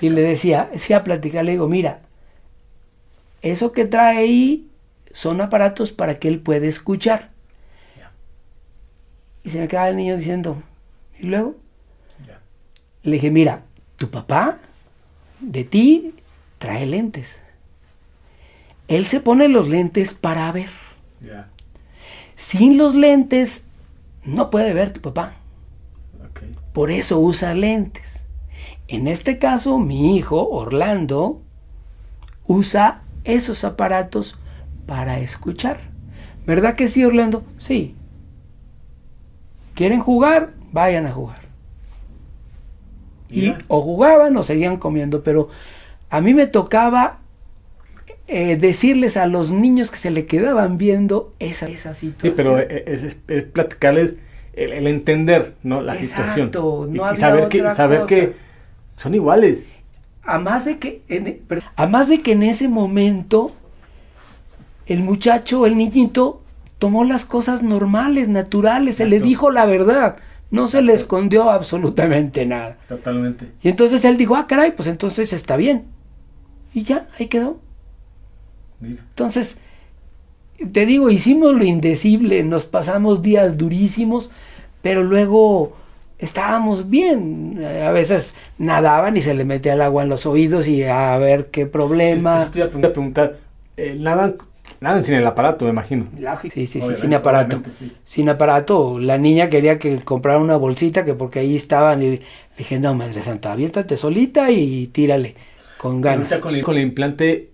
[0.00, 2.00] Y le decía, decía a platicar, le digo, mira,
[3.42, 4.70] eso que trae ahí
[5.12, 7.30] son aparatos para que él pueda escuchar.
[9.42, 10.62] Y se me quedaba el niño diciendo,
[11.18, 11.56] ¿y luego?
[13.02, 13.62] Le dije, mira,
[13.96, 14.58] tu papá
[15.40, 16.14] de ti
[16.58, 17.38] trae lentes.
[18.88, 20.70] Él se pone los lentes para ver.
[22.36, 23.66] Sin los lentes
[24.24, 25.36] no puede ver tu papá.
[26.74, 28.26] Por eso usa lentes.
[28.88, 31.40] En este caso, mi hijo, Orlando,
[32.46, 34.38] usa esos aparatos
[34.84, 35.78] para escuchar.
[36.46, 37.44] ¿Verdad que sí, Orlando?
[37.58, 37.94] Sí.
[39.74, 40.50] ¿Quieren jugar?
[40.72, 41.44] Vayan a jugar.
[43.30, 45.50] Y o jugaban o seguían comiendo, pero
[46.10, 47.20] a mí me tocaba
[48.26, 52.32] eh, decirles a los niños que se le quedaban viendo esa, esa situación.
[52.32, 54.14] Sí, pero es, es, platicarles
[54.56, 55.80] el, entender ¿no?
[55.80, 56.50] la situación.
[56.52, 58.34] No y, saber, que, saber que
[58.96, 59.60] son iguales.
[60.22, 61.42] A más, de que en,
[61.76, 63.52] a más de que en ese momento
[64.86, 66.42] el muchacho, el niñito,
[66.78, 70.16] tomó las cosas normales, naturales, se le dijo la verdad,
[70.50, 72.76] no se le escondió absolutamente nada.
[72.88, 73.48] Totalmente.
[73.62, 75.84] Y entonces él dijo, ah, caray, pues entonces está bien.
[76.72, 77.60] Y ya, ahí quedó.
[78.82, 79.58] Entonces,
[80.72, 84.30] te digo, hicimos lo indecible, nos pasamos días durísimos,
[84.82, 85.76] pero luego
[86.18, 87.60] estábamos bien.
[87.64, 91.46] A veces nadaban y se le metía el agua en los oídos y a ver
[91.46, 92.44] qué problema.
[92.44, 93.36] Estoy a preguntar,
[93.76, 94.36] eh, ¿nadan
[94.80, 96.08] Nada sin el aparato, me imagino.
[96.42, 97.62] Sí, sí, sí, sin aparato.
[98.04, 98.98] Sin aparato.
[98.98, 102.02] La niña quería que comprara una bolsita, que porque ahí estaban.
[102.02, 102.22] Y le
[102.58, 105.36] dije, no, Madre Santa, aviéntate solita y tírale
[105.78, 106.32] con ganas.
[106.38, 107.52] con, el, implante,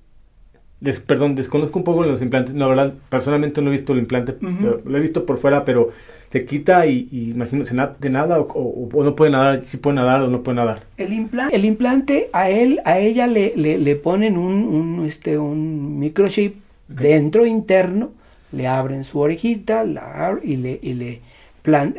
[1.06, 2.54] perdón, desconozco un poco los implantes.
[2.54, 4.36] No, verdad, personalmente no he visto el implante.
[4.40, 5.90] lo, he visto por fuera, pero
[6.30, 9.62] se quita y, imagino, ¿se nada, de nada o, no puede nadar?
[9.64, 10.84] Si puede nadar o no puede nadar.
[10.96, 15.98] El, implante, el implante a él, a ella le, le, ponen un, un, este, un
[15.98, 16.56] microchip
[16.90, 18.10] Dentro interno
[18.50, 21.20] le abren su orejita la, y, le, y le,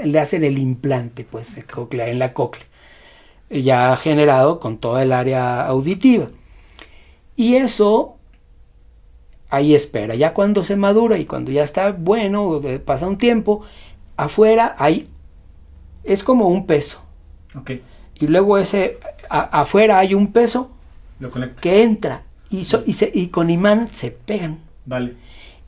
[0.04, 2.66] le hacen el implante pues, en la cóclea,
[3.50, 6.28] ya generado con toda el área auditiva.
[7.38, 8.18] Y eso
[9.52, 10.16] ahí espera.
[10.16, 13.62] Ya cuando se madura y cuando ya está bueno, pasa un tiempo,
[14.18, 15.08] afuera hay,
[16.04, 17.04] es como un peso.
[18.16, 18.98] Y luego ese,
[19.30, 20.72] afuera hay un peso
[21.62, 24.60] que entra y, y, se, y con imán se pegan.
[24.86, 25.16] Vale.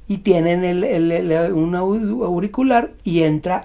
[0.08, 3.58] Y tienen el, un auricular y entra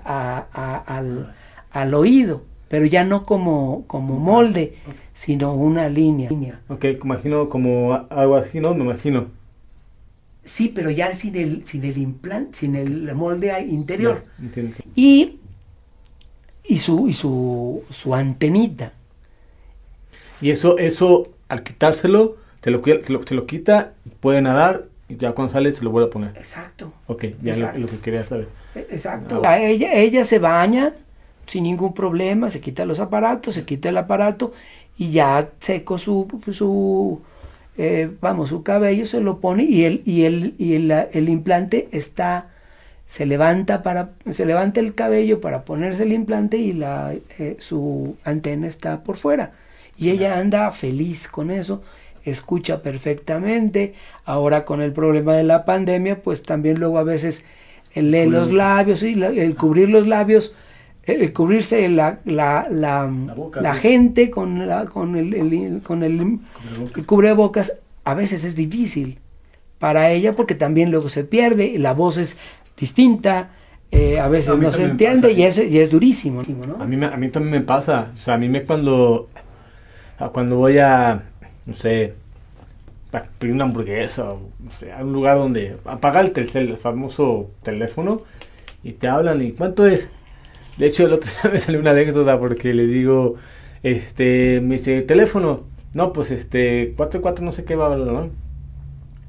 [1.73, 4.75] al, oído, pero ya no como, como molde,
[5.15, 6.31] sino una línea.
[6.69, 8.75] Ok, imagino como algo así, ¿no?
[8.75, 9.38] Me imagino.
[10.49, 14.25] Sí, pero ya sin el, sin el implante, sin el molde interior.
[14.97, 15.39] y,
[16.65, 18.93] y, su, y su, su antenita.
[20.41, 25.53] Y eso, eso al quitárselo, te lo, te lo quita, puede nadar y ya cuando
[25.53, 26.31] sale se lo vuelve a poner.
[26.37, 26.95] Exacto.
[27.09, 28.49] Ok, ya es lo, que quería saber.
[28.75, 29.43] E, exacto.
[29.45, 30.95] Ah, ella, ella se baña
[31.47, 34.55] sin ningún problema, se quita los aparatos, se quita el aparato
[34.97, 37.21] y ya seco su, su
[37.79, 41.89] eh, vamos, su cabello, se lo pone y el, y el, y el, el, implante
[41.93, 42.51] está,
[43.07, 48.17] se levanta para, se levanta el cabello para ponerse el implante y la, eh, su
[48.25, 49.53] antena está por fuera.
[49.97, 51.83] Y ella anda feliz con eso
[52.31, 53.95] escucha perfectamente.
[54.25, 57.45] Ahora con el problema de la pandemia, pues también luego a veces
[57.95, 60.55] el lee los labios, y el cubrir los labios,
[61.09, 63.13] el cubrirse la, la, la,
[63.61, 66.41] la, gente con, la, con, el, con el,
[66.97, 67.73] el cubrebocas,
[68.05, 69.19] a veces es difícil
[69.79, 72.37] para ella porque también luego se pierde, la voz es
[72.79, 73.51] distinta.
[73.91, 76.43] Eh, a veces no, se entiende y es, y es durísimo.
[76.79, 78.11] A, mí, a mí también me pasa.
[78.13, 79.29] O sea, a mí me cuando,
[80.33, 81.23] cuando voy a,
[81.65, 82.13] no sé,
[83.39, 88.23] pedir una hamburguesa, o no sé, a un lugar donde apagar el, el famoso teléfono
[88.83, 90.09] y te hablan y ¿cuánto es?
[90.79, 93.35] De hecho, el otro día me salió una anécdota porque le digo,
[93.83, 95.65] este, me dice, teléfono,
[95.95, 98.31] no, pues este, 44 no sé qué va, ¿no?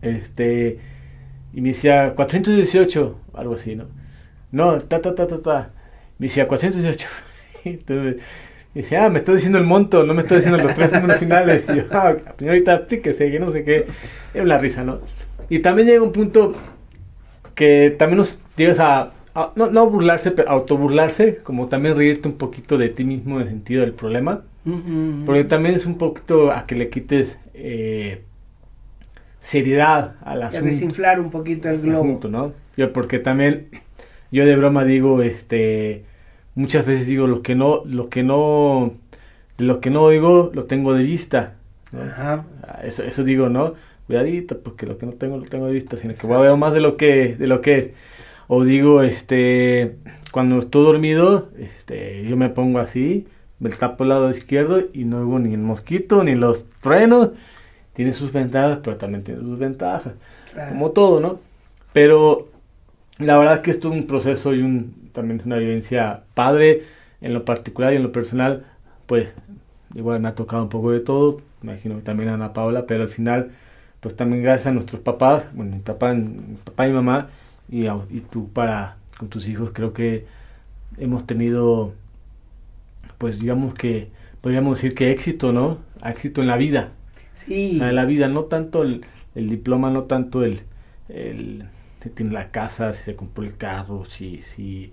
[0.02, 0.80] Este,
[1.54, 3.86] y me decía, 418, algo así, ¿no?
[4.52, 5.72] No, ta, ta, ta, ta, ta.
[6.18, 7.08] Me decía, 418.
[7.66, 8.22] Entonces,
[8.76, 11.18] y dice, ah, me está diciendo el monto, no me está diciendo los tres números
[11.18, 11.64] finales.
[11.70, 13.86] Y yo, ah, señorita, sé, que no sé qué.
[14.34, 15.00] Es una risa, ¿no?
[15.50, 16.54] Y también llega un punto
[17.56, 19.12] que también nos llevas a,
[19.56, 23.50] no, no burlarse, pero autoburlarse, como también reírte un poquito de ti mismo en el
[23.50, 24.44] sentido del problema.
[25.26, 28.22] Porque también es un poquito a que le quites eh,
[29.40, 30.66] seriedad a la asunto.
[30.66, 32.20] A desinflar un poquito el globo.
[32.30, 32.54] ¿no?
[32.78, 33.70] Yo, porque también,
[34.32, 36.04] yo de broma digo, este
[36.60, 38.94] muchas veces digo lo que no, lo que no,
[39.58, 41.56] de lo que no oigo lo tengo de vista.
[41.94, 42.44] Ah,
[42.84, 43.74] eso, eso digo, ¿no?
[44.08, 46.58] Cuidadito, porque lo que no tengo lo tengo de vista, sino que voy a ver
[46.58, 47.90] más de lo que, de lo que es.
[48.52, 49.98] O digo, este,
[50.32, 53.28] cuando estoy dormido, este, yo me pongo así,
[53.60, 57.30] me tapo el lado izquierdo y no hubo ni el mosquito ni los truenos.
[57.94, 60.14] Tiene sus ventajas, pero también tiene sus ventajas.
[60.70, 61.40] Como todo, ¿no?
[61.94, 62.50] Pero
[63.20, 66.82] la verdad es que esto es un proceso y un, también es una vivencia padre
[67.22, 68.66] en lo particular y en lo personal.
[69.06, 69.32] Pues
[69.94, 71.42] igual me ha tocado un poco de todo.
[71.62, 73.52] Imagino que también a Ana Paula, pero al final,
[74.00, 77.30] pues también gracias a nuestros papás, bueno, mi papá, mi papá y mamá,
[77.70, 80.26] y, y tú para con tus hijos, creo que
[80.98, 81.94] hemos tenido
[83.18, 84.10] pues digamos que
[84.42, 85.80] podríamos decir que éxito, ¿no?
[86.04, 86.92] Éxito en la vida.
[87.36, 87.80] Sí.
[87.82, 89.04] En la vida, no tanto el,
[89.36, 90.62] diploma, no tanto el,
[91.10, 91.66] el
[92.02, 94.92] si tiene la casa, si se compró el carro, si, si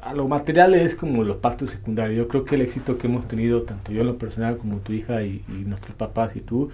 [0.00, 2.18] a lo material es como los partes secundarios.
[2.18, 4.92] Yo creo que el éxito que hemos tenido, tanto yo en lo personal como tu
[4.92, 6.70] hija y, nuestros papás y tú,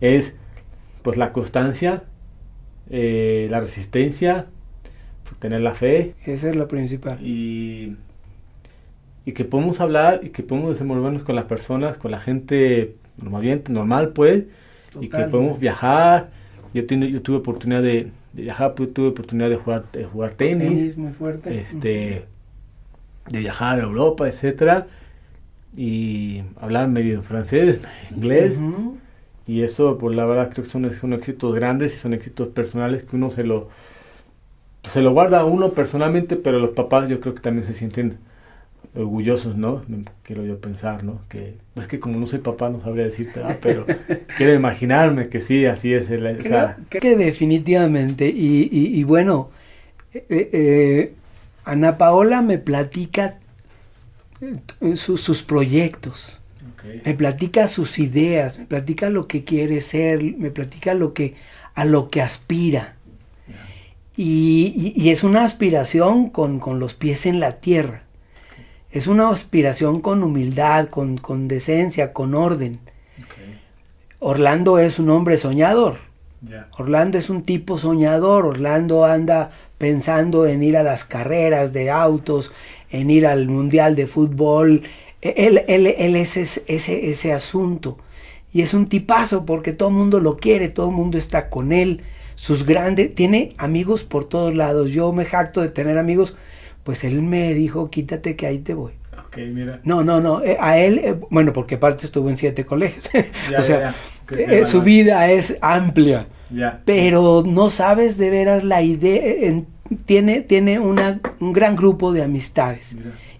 [0.00, 0.34] es
[1.02, 2.04] pues la constancia,
[2.90, 4.46] eh, la resistencia,
[5.38, 6.14] tener la fe.
[6.26, 7.24] Esa es lo principal.
[7.24, 7.96] Y
[9.24, 13.62] y que podemos hablar y que podemos desenvolvernos con las personas, con la gente normal,
[13.68, 14.44] normal pues,
[15.00, 16.30] y que podemos viajar.
[16.72, 21.12] Yo, yo tuve oportunidad de, viajar, pues, tuve oportunidad de jugar, de jugar tenis, muy
[21.12, 21.60] fuerte.
[21.60, 22.24] Este,
[23.28, 24.86] de viajar a Europa, etcétera,
[25.76, 27.80] y hablar medio en francés,
[28.14, 28.54] inglés.
[29.46, 33.16] Y eso, pues la verdad creo que son, son éxitos grandes, son éxitos personales que
[33.16, 33.68] uno se lo,
[34.84, 38.18] se lo guarda a uno personalmente, pero los papás yo creo que también se sienten
[38.94, 39.82] orgullosos, ¿no?
[40.22, 41.20] Quiero yo pensar, ¿no?
[41.28, 43.86] Que es que como no soy papá no sabría decirte, pero
[44.36, 46.10] quiero imaginarme que sí, así es.
[46.10, 49.50] El, creo, que definitivamente, y, y, bueno,
[50.12, 51.14] eh, eh,
[51.64, 53.38] Ana Paola me platica
[54.40, 56.39] eh, sus proyectos.
[57.04, 61.34] Me platica sus ideas, me platica lo que quiere ser, me platica lo que,
[61.74, 62.96] a lo que aspira.
[64.16, 68.02] Y, y, es una aspiración con, con los pies en la tierra
[68.92, 72.80] es una aspiración con humildad, con, con decencia, con orden.
[74.18, 75.98] Orlando es un hombre soñador.
[76.76, 78.46] Orlando es un tipo soñador.
[78.46, 82.52] Orlando anda pensando en ir a las carreras de autos,
[82.90, 84.82] en ir al mundial de fútbol.
[85.22, 87.98] Él, él, él es ese, ese, ese asunto.
[88.52, 91.72] Y es un tipazo porque todo el mundo lo quiere, todo el mundo está con
[91.72, 92.02] él.
[92.34, 94.90] Sus grandes, tiene amigos por todos lados.
[94.90, 96.36] Yo me jacto de tener amigos
[96.84, 98.92] pues él me dijo, quítate que ahí te voy.
[99.36, 99.80] mira.
[99.84, 103.08] No, no, no, eh, a él, eh, bueno, porque aparte estuvo en siete colegios.
[103.58, 103.94] o sea,
[104.36, 106.26] eh, su vida es amplia.
[106.84, 109.62] Pero no sabes de veras la idea,
[110.04, 112.96] tiene, tiene una, un gran grupo de amistades.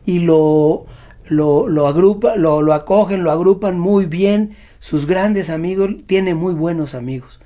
[0.06, 0.86] Y lo,
[1.30, 4.56] lo, lo, agrupa, lo, lo acogen, lo agrupan muy bien.
[4.78, 7.40] Sus grandes amigos, tiene muy buenos amigos.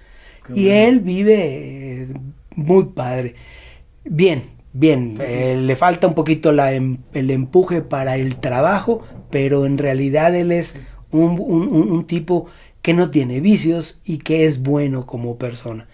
[0.53, 2.09] y él vive
[2.57, 3.35] muy padre.
[4.05, 9.67] Bien, bien, eh, le falta un poquito la, em, el empuje para el trabajo, pero
[9.67, 10.77] en realidad él es
[11.11, 12.47] un, un, tipo
[12.83, 15.87] que no tiene vicios y que es bueno como persona.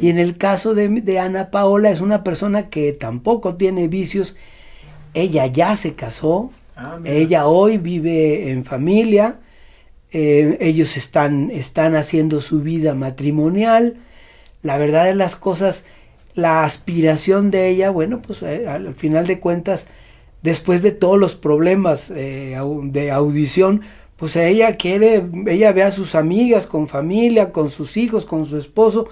[0.00, 4.36] Y en el caso de, de, Ana Paola es una persona que tampoco tiene vicios.
[5.14, 9.40] Ella ya se casó, ah, ella hoy vive en familia,
[10.10, 13.96] eh, ellos están, están haciendo su vida matrimonial.
[14.62, 15.84] La verdad de las cosas,
[16.34, 19.86] la aspiración de ella, bueno, pues eh, al final de cuentas,
[20.42, 23.82] después de todos los problemas eh, de audición,
[24.16, 28.56] pues ella quiere, ella ve a sus amigas con familia, con sus hijos, con su
[28.56, 29.08] esposo,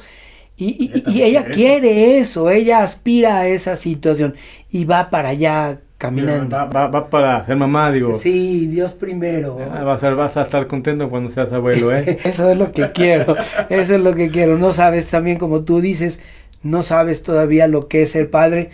[0.59, 4.37] y, ella quiere eso, ella aspira a esa situación
[4.71, 6.57] y va para allá caminando.
[6.57, 8.19] Va, para ser mamá, digo.
[8.19, 9.59] Sí, Dios primero.
[9.73, 12.19] Ah, vas, a, vas a estar contento cuando seas abuelo, ¿eh?
[12.25, 13.37] eso es lo que quiero,
[13.69, 14.59] eso es lo que quiero.
[14.59, 16.23] No sabes también, como tú dices,
[16.63, 18.71] no sabes todavía lo que es ser padre,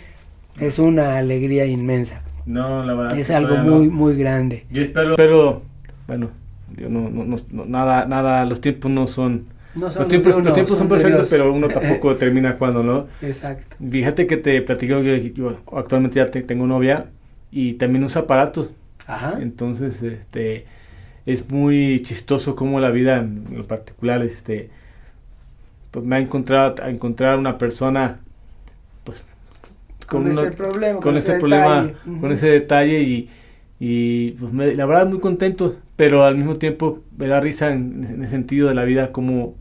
[0.59, 2.21] es una alegría inmensa.
[2.45, 3.17] No, la verdad.
[3.17, 4.65] Es algo muy, muy grande.
[4.69, 5.61] Yo espero, pero,
[6.07, 6.29] bueno,
[6.75, 9.52] yo no, no, nada, nada, los tiempos no son...
[9.75, 13.07] los, tiempos, los tiempos son, perfectos, pero uno tampoco termina cuando, ¿no?
[13.21, 13.75] Exacto.
[13.89, 17.07] Fíjate que te platico que yo actualmente ya tengo novia
[17.51, 18.71] y también usa aparatos.
[19.07, 19.39] Ajá.
[19.41, 20.65] Entonces, este,
[21.25, 24.69] es muy chistoso como la vida en lo particular, este,
[25.91, 28.19] pues me ha encontrado a encontrar una persona
[29.03, 29.25] pues
[30.07, 33.29] con, ese problema con, ese, problema con ese detalle y,
[33.79, 38.27] y pues la verdad muy contento pero al mismo tiempo me da risa en, el
[38.27, 39.55] sentido de la vida como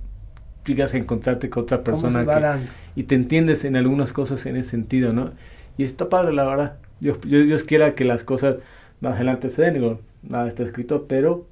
[0.64, 2.60] llegas a encontrarte con otra persona
[2.94, 5.32] y te entiendes en algunas cosas en ese sentido no
[5.76, 8.56] y está padre la verdad Dios, Dios, quiera que las cosas
[9.00, 11.46] más adelante se den digo nada está escrito pero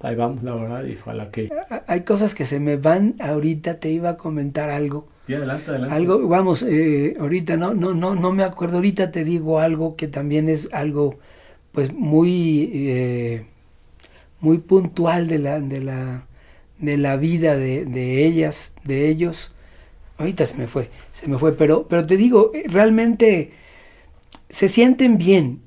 [0.00, 1.50] ahí vamos, la verdad, y la que...
[1.86, 5.08] Hay cosas que se me van ahorita, te iba a comentar algo.
[5.26, 5.94] Sí, adelante, adelante.
[5.94, 10.08] Algo, vamos, eh, ahorita no, no, no, no me acuerdo, ahorita te digo algo que
[10.08, 11.18] también es algo
[11.72, 13.46] pues muy, eh,
[14.40, 16.26] muy puntual de la, de la,
[16.78, 19.54] de la vida de, de, ellas, de ellos.
[20.18, 23.52] Ahorita se me fue, se me fue, pero, pero te digo, eh, realmente
[24.48, 25.60] se sienten bien.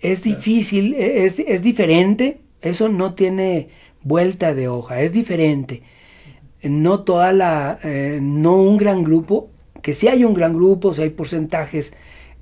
[0.00, 3.68] Es difícil, e, es, es diferente, eso no tiene
[4.02, 5.82] vuelta de hoja, es diferente.
[6.62, 9.50] No toda la, eh, no un gran grupo,
[9.82, 11.92] que si hay un gran grupo, si hay porcentajes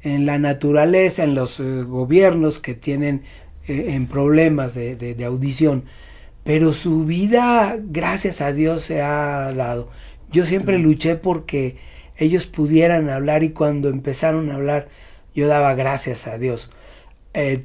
[0.03, 3.23] en la naturaleza, en los eh, gobiernos que tienen
[3.67, 5.85] eh, en problemas de, de, audición,
[6.45, 9.89] pero su vida, gracias a Dios, se ha dado.
[10.31, 11.77] Yo siempre luché porque
[12.17, 14.89] ellos pudieran hablar y cuando empezaron a hablar,
[15.35, 16.71] yo daba gracias a Dios.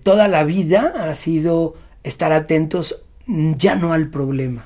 [0.04, 4.66] toda la vida ha sido estar atentos ya no al problema.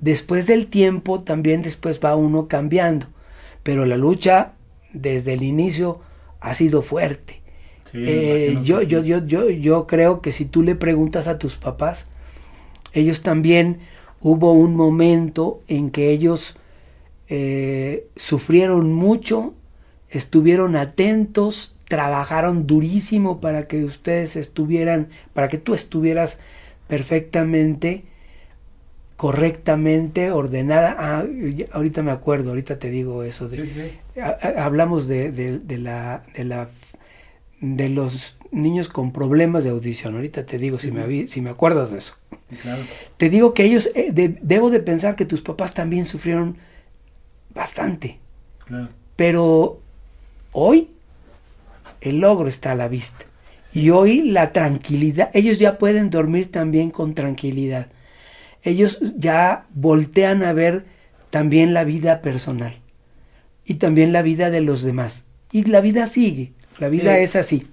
[0.00, 3.06] Después del tiempo también después va uno cambiando,
[3.62, 4.52] pero la lucha
[4.92, 6.00] desde el inicio
[6.40, 7.40] ha sido fuerte.
[7.92, 12.06] Eh, yo, yo, yo, yo, yo creo que si tú le preguntas a tus papás,
[12.92, 13.78] ellos también
[14.20, 16.56] hubo un momento en que ellos
[17.28, 19.54] eh, sufrieron mucho,
[20.08, 26.38] estuvieron atentos, trabajaron durísimo para que ustedes estuvieran, para que tú estuvieras
[26.88, 28.04] perfectamente,
[29.16, 30.96] correctamente, ordenada.
[30.98, 31.24] Ah,
[31.72, 33.48] ahorita me acuerdo, ahorita te digo eso.
[33.48, 33.98] De,
[34.56, 36.68] hablamos de, de, la, de, la,
[37.60, 40.14] de los niños con problemas de audición.
[40.14, 42.14] Ahorita te digo si, me, si me acuerdas de eso.
[43.16, 44.10] Te digo que ellos, eh,
[44.42, 46.56] debo de pensar que tus papás también sufrieron
[47.54, 48.18] bastante.
[49.16, 49.80] Pero
[50.52, 50.88] hoy
[52.00, 53.26] el logro está a la vista.
[53.72, 57.88] Y hoy la tranquilidad, ellos ya pueden dormir también con tranquilidad.
[58.62, 60.84] Ellos ya voltean a ver
[61.30, 62.74] también la vida personal
[63.64, 65.26] y también la vida de los demás.
[65.52, 67.66] Y la vida sigue, la vida es así.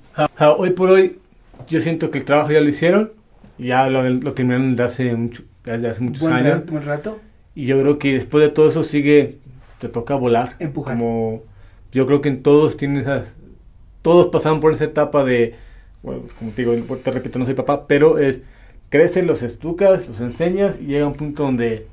[0.58, 1.20] Hoy por hoy
[1.68, 3.12] yo siento que el trabajo ya lo hicieron,
[3.58, 6.66] ya lo, lo terminaron desde hace, mucho, desde hace muchos años.
[6.66, 7.20] buen rato.
[7.56, 9.38] Y yo creo que después de todo eso sigue,
[9.80, 10.56] te toca volar.
[10.60, 10.98] Empujar.
[10.98, 11.44] Como
[11.92, 13.34] yo creo que en todos tienen esas,
[14.02, 15.56] todos pasaron por esa etapa de
[16.04, 18.40] bueno, como te digo, te repito, no soy papá, pero es,
[18.90, 21.88] creces, los estucas, los enseñas y llega un punto donde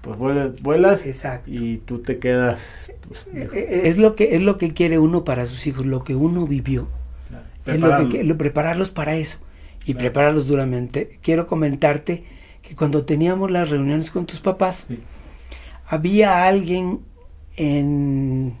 [0.00, 1.02] pues vuelas, vuelas
[1.46, 5.22] y tú te quedas pues, eh, eh, es lo que es lo que quiere uno
[5.22, 6.88] para sus hijos lo que uno vivió
[7.66, 9.38] es lo que prepararlos para eso.
[9.84, 11.18] Y prepararlos duramente.
[11.22, 12.24] Quiero comentarte
[12.62, 14.86] que cuando teníamos las reuniones con tus papás
[15.86, 17.00] había alguien
[17.56, 18.56] en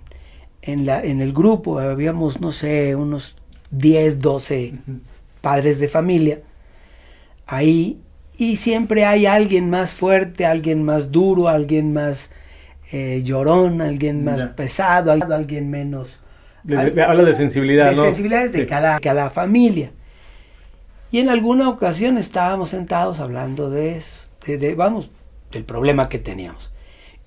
[0.60, 3.36] en la en el grupo habíamos no sé unos
[3.70, 4.74] 10, 12
[5.40, 6.42] padres de familia.
[7.46, 8.00] Ahí
[8.36, 12.30] y siempre hay alguien más fuerte, alguien más duro, alguien más
[12.90, 16.18] eh, llorón, alguien más pesado, alguien menos...
[16.64, 19.92] habla de sensibilidad, de sensibilidades de cada, cada familia.
[21.10, 25.10] Y en alguna ocasión estábamos sentados hablando de eso, de, vamos,
[25.50, 26.72] del problema que teníamos.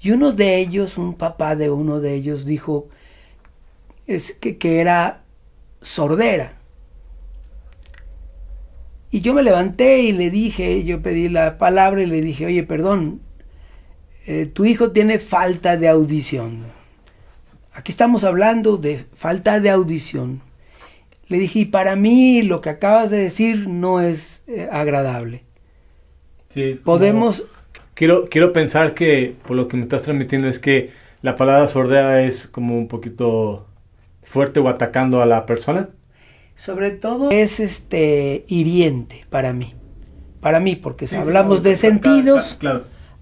[0.01, 2.89] Y uno de ellos, un papá de uno de ellos, dijo
[4.07, 5.23] es que, que era
[5.81, 6.59] sordera.
[9.11, 12.63] Y yo me levanté y le dije, yo pedí la palabra y le dije, oye,
[12.63, 13.21] perdón,
[14.25, 16.65] eh, tu hijo tiene falta de audición.
[17.75, 20.41] Aquí estamos hablando de falta de audición.
[21.27, 25.43] Le dije, y para mí lo que acabas de decir no es eh, agradable.
[26.49, 27.45] Sí, Podemos...
[27.93, 32.23] Quiero, quiero pensar que por lo que me estás transmitiendo es que la palabra sordera
[32.23, 33.67] es como un poquito
[34.23, 35.89] fuerte o atacando a la persona?
[36.55, 39.73] Sobre todo es este hiriente para mí.
[40.39, 42.57] Para mí, porque hablamos de sentidos,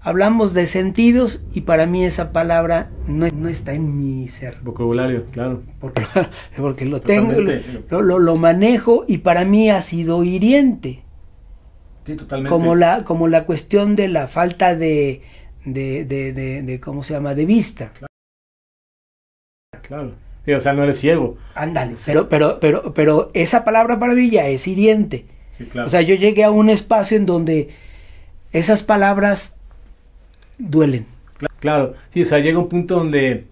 [0.04, 4.58] hablamos de sentidos y para mí esa palabra no, no está en mi ser.
[4.62, 5.62] Vocabulario, claro.
[5.80, 6.04] Porque,
[6.56, 11.02] porque lo tengo, lo, lo, lo, manejo y para mí ha sido hiriente.
[12.06, 12.50] Sí, totalmente.
[12.50, 15.22] Como la, como la cuestión de la falta de,
[15.64, 16.32] de, de,
[16.62, 17.90] de ¿cómo se llama?, de vista.
[19.82, 21.38] Claro o sea, no eres ciego.
[21.54, 25.26] Ándale, pero, pero, pero, pero esa palabra para mí ya es hiriente.
[25.82, 27.70] O sea, yo llegué a un espacio en donde
[28.52, 29.53] esas palabras
[30.58, 31.06] duelen.
[31.60, 33.46] Claro, sí, o sea, llega un punto donde,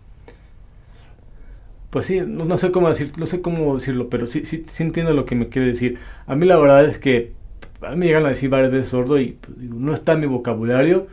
[1.91, 5.13] pues sí, no, sé cómo decir, no sé cómo decirlo, pero sí, sí, sí, entiendo
[5.13, 5.99] lo que me quiere decir.
[6.27, 7.33] A mí la verdad es que
[7.83, 10.21] a mí me llegan a decir varias veces sordo y pues, digo, no está en
[10.21, 11.07] mi vocabulario.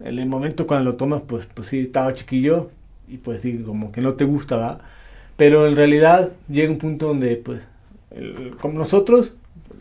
[0.00, 2.70] En el momento cuando lo tomas, pues, pues sí, estaba chiquillo,
[3.10, 4.80] y pues sí, como que no te gusta, ¿va?
[5.36, 7.66] Pero en realidad llega un punto donde, pues,
[8.60, 9.32] como nosotros,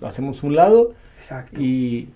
[0.01, 1.61] hacemos un lado Exacto.
[1.61, 2.09] y,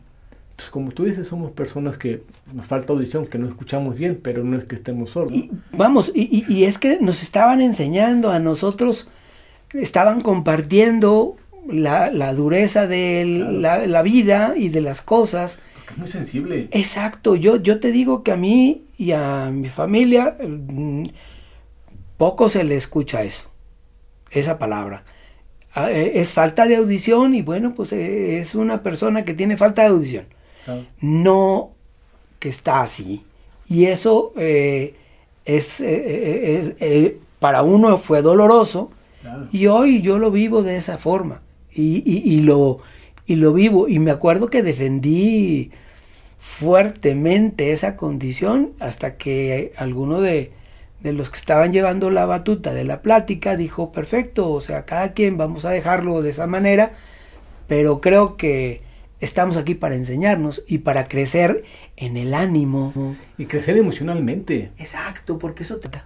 [0.63, 4.45] pues como tú dices, somos personas que nos falta audición, que no escuchamos bien, pero
[4.45, 5.35] no es que estemos sordos.
[5.35, 9.09] Y, vamos, y, y, es que nos estaban enseñando a nosotros,
[9.73, 11.35] estaban compartiendo
[11.67, 15.59] la, dureza de la, vida y de las cosas.
[15.91, 16.69] es muy sensible.
[16.71, 21.03] Exacto, yo, yo te digo que a mí y a mi familia mm,
[22.15, 23.49] poco se le escucha eso,
[24.31, 25.03] esa palabra.
[25.75, 29.57] Ah, eh, es falta de audición y bueno, pues eh, es una persona que tiene
[29.57, 30.25] falta de audición.
[30.99, 31.71] No
[32.39, 33.23] que está así.
[33.67, 34.95] Y eso eh,
[35.45, 35.83] es,
[37.39, 38.91] para uno fue doloroso
[39.51, 41.41] y hoy yo lo vivo de esa forma
[41.71, 42.79] y, y, lo,
[43.25, 43.87] y lo vivo.
[43.87, 45.71] Y me acuerdo que defendí
[46.39, 50.51] fuertemente esa condición hasta que alguno de,
[51.01, 55.13] de los que estaban llevando la batuta de la plática dijo, perfecto, o sea, cada
[55.13, 56.93] quien vamos a dejarlo de esa manera,
[57.67, 58.81] pero creo que
[59.23, 61.63] estamos aquí para enseñarnos y para crecer
[61.95, 63.15] en el ánimo.
[63.37, 64.71] Y crecer emocionalmente.
[64.77, 66.05] Exacto, porque eso trata.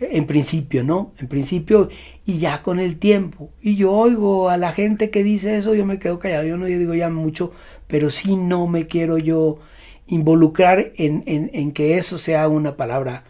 [0.00, 1.12] En principio, ¿no?
[1.18, 1.90] En principio
[2.24, 3.50] y ya con el tiempo.
[3.60, 6.64] Y yo oigo a la gente que dice eso, yo me quedo callado, yo no
[6.64, 7.52] digo ya mucho,
[7.86, 9.58] pero sí no me quiero yo
[10.06, 13.24] involucrar en, en, que eso sea una palabra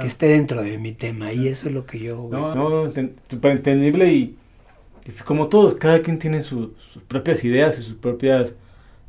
[0.00, 1.32] que esté dentro de mi tema.
[1.32, 2.28] Y eso es lo que yo...
[2.30, 2.92] No, no,
[3.28, 4.36] súper entendible y,
[5.24, 6.70] como todos, cada quien tiene sus
[7.08, 8.54] propias ideas y sus propias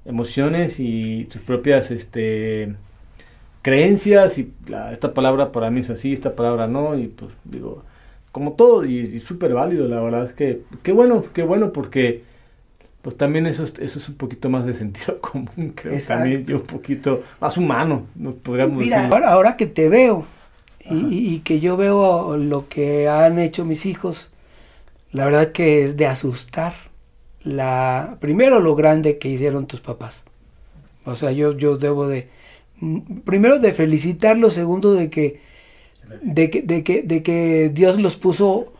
[0.05, 1.91] emociones y sus propias...
[1.91, 2.75] este
[3.61, 4.53] creencias y
[4.91, 7.83] esta palabra para mí es así, esta palabra no, y pues digo,
[8.31, 12.23] como todo, y, súper válido, la verdad es que, qué bueno, qué bueno, porque
[13.01, 16.63] pues también eso, eso es un poquito más de sentido común, creo, también yo un
[16.63, 20.25] poquito más humano, nos podríamos Mira, Ahora, ahora que te veo
[20.89, 24.31] y, y, que yo veo lo que han hecho mis hijos,
[25.11, 26.73] la verdad que es de asustar.
[27.41, 30.23] La, primero lo grande que hicieron tus papás.
[31.05, 32.29] O sea, yo, yo debo de,
[33.23, 35.41] primero de felicitarlos, segundo de que,
[36.21, 38.73] de que, de que, de que Dios los puso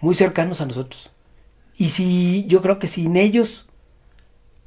[0.00, 1.12] muy cercanos a nosotros.
[1.76, 3.66] Y si yo creo que sin ellos,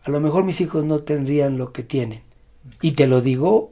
[0.03, 2.21] a lo mejor mis hijos no tendrían lo que tienen.
[2.81, 3.71] Y te lo digo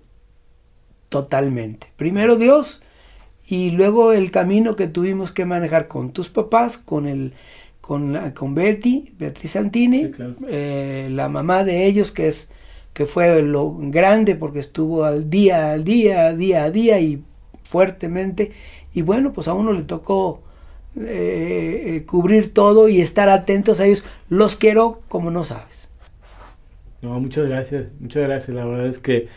[1.10, 1.88] totalmente.
[1.98, 2.82] Primero Dios
[3.48, 7.34] y luego el camino que tuvimos que manejar con tus papás, con el
[7.82, 10.12] con, con Betty, Beatriz Santini,
[10.48, 12.50] eh, la mamá de ellos que es
[12.94, 17.24] que fue lo grande porque estuvo al día, al día, día a día y
[17.64, 18.52] fuertemente.
[18.94, 20.42] Y bueno, pues a uno le tocó
[20.98, 24.04] eh, eh, cubrir todo y estar atentos a ellos.
[24.30, 25.88] Los quiero como no sabes.
[27.02, 28.56] No, muchas gracias, muchas gracias.
[28.56, 29.28] La verdad es que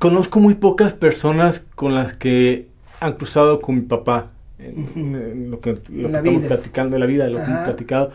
[0.00, 2.66] conozco muy pocas personas con las que
[3.00, 4.30] han cruzado con mi papá.
[4.58, 8.10] En, lo que, estamos platicando de la vida, de lo que hemos platicado.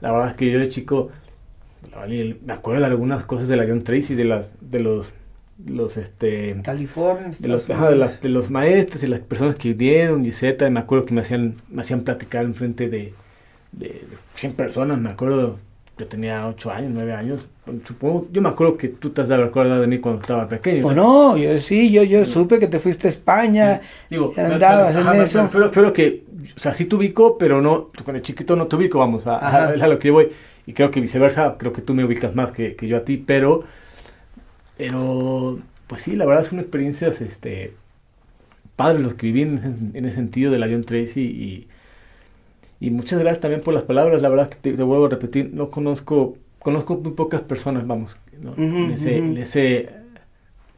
[0.00, 1.10] La verdad es que yo de chico
[2.44, 5.12] me acuerdo de algunas cosas de la John Tracy, de las, de los,
[5.66, 10.68] los este, California, de los, de, los maestros y las personas que dieron y Z,
[10.70, 13.14] me acuerdo que me hacían, me hacían platicar en frente de,
[13.72, 14.02] de,
[14.34, 15.58] 100 personas, me acuerdo,
[15.98, 17.48] yo tenía 8 años, 9 años,
[17.86, 20.86] supongo, yo me acuerdo que tú te has dado de mí cuando estaba pequeño.
[20.86, 25.20] O no, yo sí, yo, yo supe que te fuiste a España, Digo, andabas en
[25.20, 25.48] eso.
[25.72, 26.24] Pero, que,
[26.56, 29.38] o sea, sí te ubico, pero no, con el chiquito no te ubico, vamos, a,
[29.38, 30.28] a, a lo que yo voy
[30.68, 33.64] y creo que viceversa, creo que tú me ubicas más que, yo a ti, pero,
[34.76, 37.72] pero, pues sí, la verdad son experiencias, este,
[38.76, 41.68] padres los que viví en, ese sentido de la John Tracy y,
[42.80, 45.70] y muchas gracias también por las palabras, la verdad que te, vuelvo a repetir, no
[45.70, 48.16] conozco, conozco muy pocas personas, vamos,
[48.56, 49.90] en, ese, en ese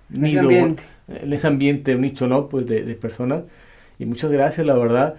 [0.09, 0.83] nido, ambiente.
[1.09, 2.49] en ese ambiente, un nicho, ¿no?
[2.49, 3.43] Pues de, de personas,
[3.99, 5.17] y muchas gracias, la verdad,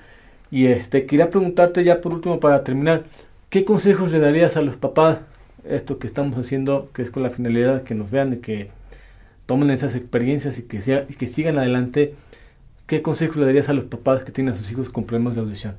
[0.49, 3.03] y este, quería preguntarte ya por último para terminar,
[3.51, 5.17] ¿Qué consejos le darías a los papás?
[5.65, 8.69] Esto que estamos haciendo, que es con la finalidad de que nos vean y que
[9.45, 12.15] tomen esas experiencias y que, sea, y que sigan adelante.
[12.87, 15.41] ¿Qué consejos le darías a los papás que tienen a sus hijos con problemas de
[15.41, 15.75] audición?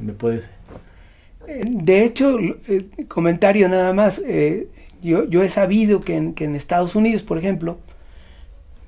[0.00, 0.44] ¿Me puedes?
[1.46, 4.68] Eh, de hecho, eh, comentario nada más, eh,
[5.02, 7.78] yo, yo, he sabido que en, que en, Estados Unidos, por ejemplo,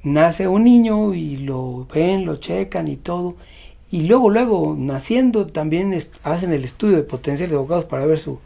[0.02, 3.36] nace un niño y lo ven, lo checan y todo,
[3.93, 8.39] y luego, luego, naciendo, también hacen el estudio de potenciales de vocados para ver su,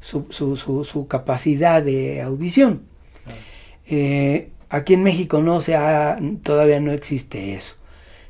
[0.00, 2.82] su, su, su, capacidad de audición.
[3.86, 5.78] Eh, aquí en México no se
[6.42, 7.76] todavía no existe eso.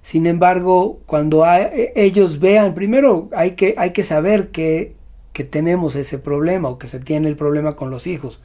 [0.09, 4.95] Sin embargo, cuando e, ellos vean, primero hay que, hay que saber que,
[5.35, 8.41] que, tenemos ese problema o que se tiene el problema con los hijos.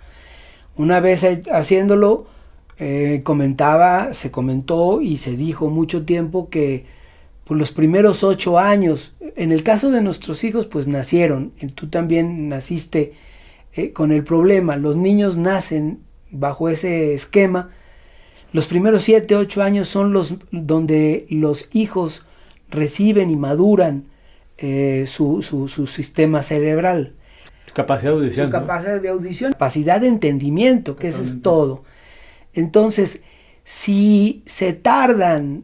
[0.76, 2.26] Una vez haciéndolo,
[2.80, 6.86] eh, comentaba, se comentó y se dijo mucho tiempo que
[7.46, 9.16] por los primeros ocho años.
[9.38, 11.54] En el caso de nuestros hijos, pues nacieron.
[11.76, 13.14] Tú también naciste
[13.72, 14.76] eh, con el problema.
[14.76, 16.00] Los niños nacen
[16.30, 17.70] bajo ese esquema.
[18.54, 22.26] Los primeros siete, ocho años son los donde los hijos
[22.70, 24.06] reciben y maduran
[24.60, 27.14] eh, su, su, sistema cerebral.
[27.74, 28.48] capacidad de audición.
[28.48, 31.84] Su capacidad de audición, capacidad de entendimiento, que eso es todo.
[32.54, 33.24] Entonces,
[33.64, 35.64] si se tardan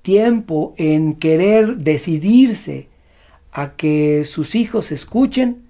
[0.00, 2.88] tiempo en querer decidirse
[3.52, 5.64] a que sus hijos escuchen,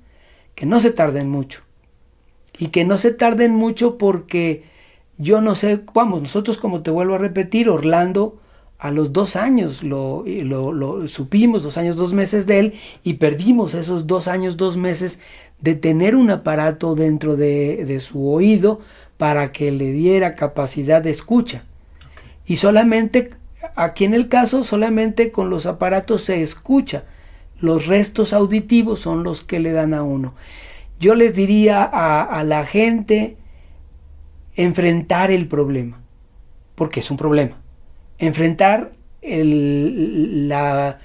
[0.54, 1.62] que no se tarden mucho.
[2.56, 4.64] Y que no se tarden mucho porque
[5.20, 8.38] yo no sé, vamos, nosotros como te vuelvo a repetir, Orlando
[8.78, 12.74] a los dos años lo, lo, supimos, dos años, dos meses de él,
[13.04, 15.20] y perdimos esos dos años, dos meses
[15.60, 18.80] de tener un aparato dentro de, de su oído
[19.18, 21.64] para que le diera capacidad de escucha.
[22.46, 23.34] Y solamente,
[23.76, 27.04] aquí en el caso, solamente con los aparatos se escucha.
[27.60, 30.32] Los restos auditivos son los que le dan a uno.
[30.98, 33.36] Yo les diría a, a la gente
[34.56, 36.00] enfrentar el problema,
[36.74, 37.60] porque es un problema
[38.20, 40.98] enfrentar la,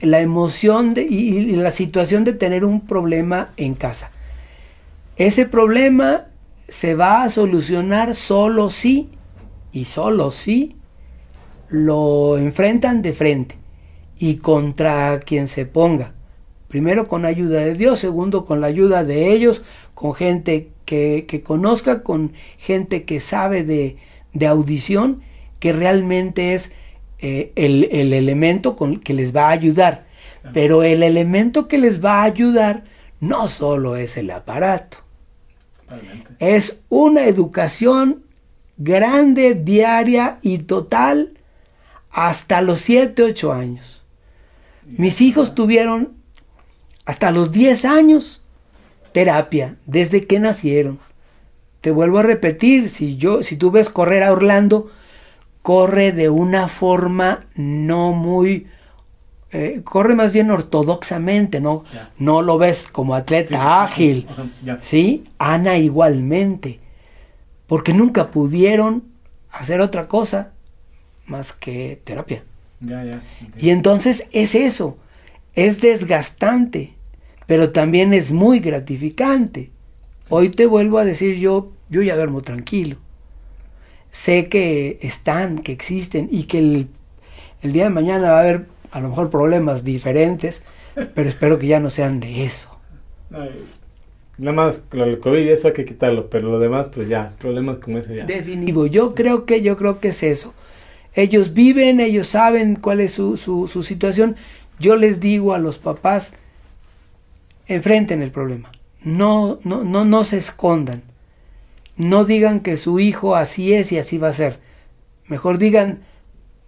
[0.00, 4.10] emoción, de, y, la situación de tener un problema en casa.
[5.16, 6.26] Ese problema
[6.68, 9.08] se va a solucionar solo si
[9.72, 10.76] y solo si
[11.68, 13.56] lo enfrentan de frente
[14.18, 16.12] y contra quien se ponga.
[16.68, 21.42] Primero con ayuda de Dios, segundo con la ayuda de ellos, con gente que, que
[21.42, 23.98] conozca, con gente que sabe de,
[24.32, 25.20] de audición
[25.58, 26.72] que realmente es
[27.18, 30.06] eh, el, elemento con, que les va a ayudar.
[30.54, 32.84] Pero el elemento que les va a ayudar
[33.20, 34.96] no solo es el aparato.
[36.38, 38.22] Es una educación
[38.78, 41.34] grande, diaria y total
[42.10, 44.06] hasta los 7, 8 años.
[44.86, 46.14] Mis hijos tuvieron
[47.04, 48.42] hasta los 10 años
[49.12, 50.98] terapia desde que nacieron.
[51.80, 54.90] Te vuelvo a repetir, si yo si tú ves correr a Orlando,
[55.62, 58.66] corre de una forma no muy...
[59.50, 61.84] Eh, corre más bien ortodoxamente, ¿no?
[62.18, 64.26] No lo ves como atleta ágil.
[64.80, 65.24] ¿Sí?
[65.38, 66.80] Ana igualmente.
[67.66, 69.04] Porque nunca pudieron
[69.50, 70.52] hacer otra cosa
[71.26, 72.44] más que terapia.
[73.58, 74.98] y entonces es eso.
[75.54, 76.94] Es desgastante,
[77.48, 79.72] pero también es muy gratificante.
[80.28, 82.98] Hoy te vuelvo a decir yo, yo ya duermo tranquilo
[84.10, 86.88] sé que están, que existen y que el,
[87.62, 90.64] día de mañana va a haber a lo mejor problemas diferentes,
[91.14, 92.78] pero espero que ya no sean de eso.
[94.38, 97.98] nada más el COVID eso hay que quitarlo, pero lo demás pues ya, problemas como
[97.98, 98.24] ese ya.
[98.24, 100.54] Definitivo, yo creo que yo creo que es eso.
[101.14, 104.36] Ellos viven, ellos saben cuál es su, su, su situación.
[104.78, 106.32] Yo les digo a los papás,
[107.68, 108.72] enfrenten el problema.
[109.02, 111.02] No, no, no, no se escondan.
[111.96, 114.58] No digan que su hijo así es y así va a ser.
[115.26, 116.00] Mejor digan,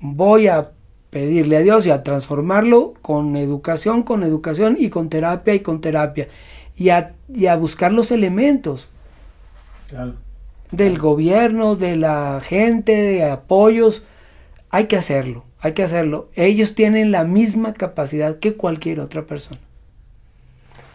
[0.00, 0.70] voy a
[1.10, 5.80] pedirle a Dios y a transformarlo con educación, con educación y con terapia y con
[5.80, 6.28] terapia.
[6.76, 7.14] Y a,
[7.56, 8.88] buscar los elementos
[10.70, 14.04] del gobierno, de la gente, de apoyos.
[14.70, 16.30] Hay que hacerlo, hay que hacerlo.
[16.34, 19.60] Ellos tienen la misma capacidad que cualquier otra persona.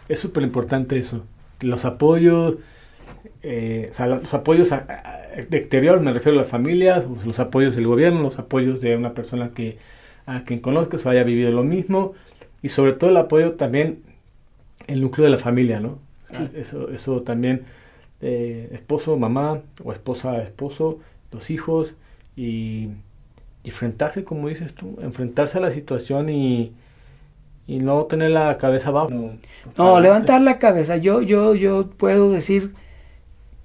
[0.08, 1.24] Es súper importante eso.
[1.60, 2.56] Los apoyos,
[3.42, 7.76] eh, o sea, los apoyos de exterior, me refiero a las familias, pues, los apoyos
[7.76, 9.78] del gobierno, los apoyos de una persona que
[10.26, 12.14] a quien conozcas o haya vivido lo mismo,
[12.62, 14.02] y sobre todo el apoyo también,
[14.86, 15.98] el núcleo de la familia, ¿no?
[16.54, 17.62] Eso, eso también,
[18.20, 20.98] eh, esposo, mamá, o esposa, esposo,
[21.32, 21.94] los hijos,
[22.36, 22.88] y,
[23.64, 26.72] enfrentarse, como dices tú, enfrentarse a la situación y,
[27.66, 29.10] y no tener la cabeza abajo.
[29.10, 29.32] No,
[29.76, 30.96] no levantar la cabeza.
[30.96, 32.72] Yo, yo, yo puedo decir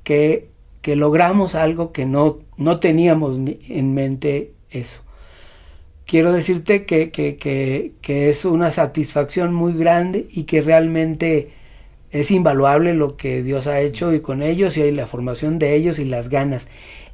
[0.03, 0.49] que,
[0.84, 5.02] logramos algo que no, no teníamos en mente eso.
[6.06, 11.53] Quiero decirte que, que, es una satisfacción muy grande y que realmente
[12.10, 15.99] es invaluable lo que Dios ha hecho y con ellos y la formación de ellos
[15.99, 16.68] y las ganas.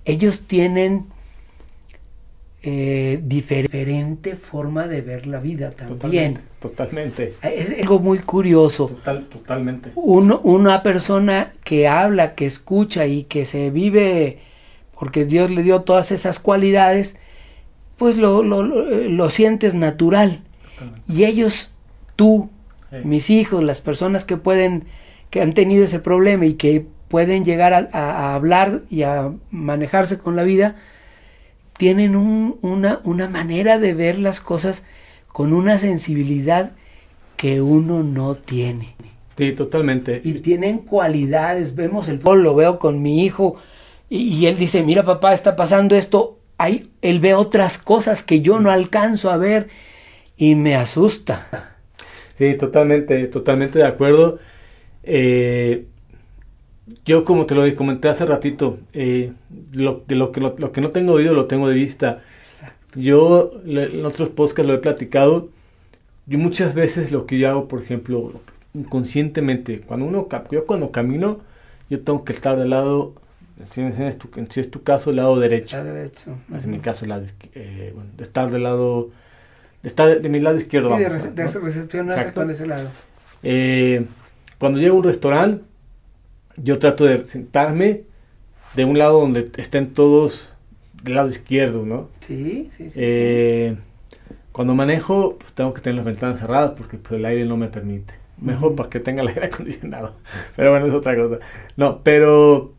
[0.06, 1.06] Ellos tienen
[2.70, 6.38] eh, diferente forma de ver la vida también.
[6.60, 7.34] Totalmente.
[7.42, 8.92] Es algo muy curioso.
[9.30, 9.92] totalmente.
[9.96, 14.40] una persona que habla, que escucha y que se vive
[15.00, 17.20] porque Dios le dio todas esas cualidades,
[17.96, 20.42] pues lo, lo, lo, sientes natural.
[21.08, 21.74] Y ellos,
[22.18, 22.50] tú,
[23.06, 24.88] mis hijos, las personas que pueden,
[25.30, 30.36] que han tenido ese problema y que pueden llegar a hablar y a manejarse con
[30.36, 30.76] la vida,
[31.78, 34.84] tienen una, una manera de ver las cosas
[35.28, 36.72] con una sensibilidad
[37.36, 38.96] que uno no tiene.
[39.38, 40.20] Sí, totalmente.
[40.24, 41.76] Y tienen cualidades.
[41.76, 43.58] Vemos el fútbol, lo veo con mi hijo
[44.10, 46.40] y, él dice, mira papá, está pasando esto.
[46.58, 49.68] Ahí, él ve otras cosas que yo no alcanzo a ver
[50.38, 51.76] y me asusta.
[52.38, 54.40] Sí, totalmente, totalmente de acuerdo.
[55.04, 55.86] Eh,
[57.06, 59.34] yo como te lo comenté hace ratito, eh,
[59.74, 62.22] lo, de lo que, lo, que no tengo oído lo tengo de vista.
[62.96, 65.50] Yo en otros podcasts lo he platicado.
[66.26, 68.34] Yo muchas veces lo que yo hago, por ejemplo,
[68.74, 71.40] inconscientemente, cuando uno yo cuando camino,
[71.90, 73.14] yo tengo que estar del lado,
[73.70, 75.84] si, es tu, si es tu caso, el lado derecho.
[75.84, 76.38] derecho.
[76.52, 79.10] En mi caso, el lado, eh, bueno, de estar del lado,
[79.84, 80.98] de estar de mi lado izquierdo.
[80.98, 82.90] Sí, vamos, de, recepcionarse con ese lado.
[83.44, 84.06] Eh,
[84.58, 85.64] cuando llego a un restaurante,
[86.58, 88.04] yo trato de sentarme
[88.76, 90.54] de un lado donde estén todos
[91.04, 92.10] del lado izquierdo, ¿no?
[92.22, 93.00] Sí, sí, sí.
[93.02, 93.78] Eh,
[94.52, 97.68] cuando manejo, pues tengo que tener las ventanas cerradas porque pues, el aire no me
[97.68, 98.16] permite.
[98.40, 100.16] Mejor para que tenga el aire acondicionado.
[100.56, 101.40] Pero bueno, es otra cosa.
[101.76, 102.74] No, pero...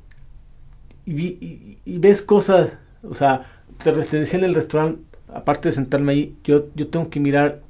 [1.07, 2.73] Y, ves cosas,
[3.03, 3.47] o sea,
[3.83, 5.01] te, decía en el restaurante,
[5.33, 7.63] aparte de sentarme ahí, yo, yo tengo que mirar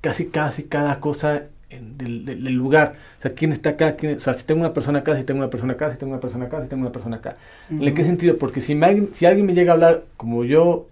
[0.00, 1.48] casi, casi cada cosa
[1.80, 2.94] del, lugar.
[3.18, 5.38] O sea, quién está acá, quién, o sea, si tengo una persona acá, si tengo
[5.38, 7.36] una persona acá, si tengo una persona acá, si tengo una persona acá.
[7.70, 8.38] ¿En qué sentido?
[8.38, 10.86] Porque si, me, si alguien me llega a hablar, como yo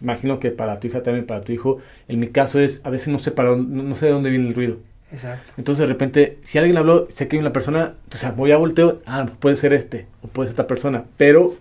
[0.00, 1.78] imagino que para tu hija también, para tu hijo,
[2.08, 4.54] en mi caso es, a veces no sé, para, no, sé de dónde viene el
[4.54, 4.76] ruido.
[5.12, 5.52] Exacto.
[5.56, 8.56] Entonces de repente, si alguien habló, sé que hay una persona, o sea, voy a
[8.56, 11.54] volteo, ah, puede ser este, o puede ser esta persona, pero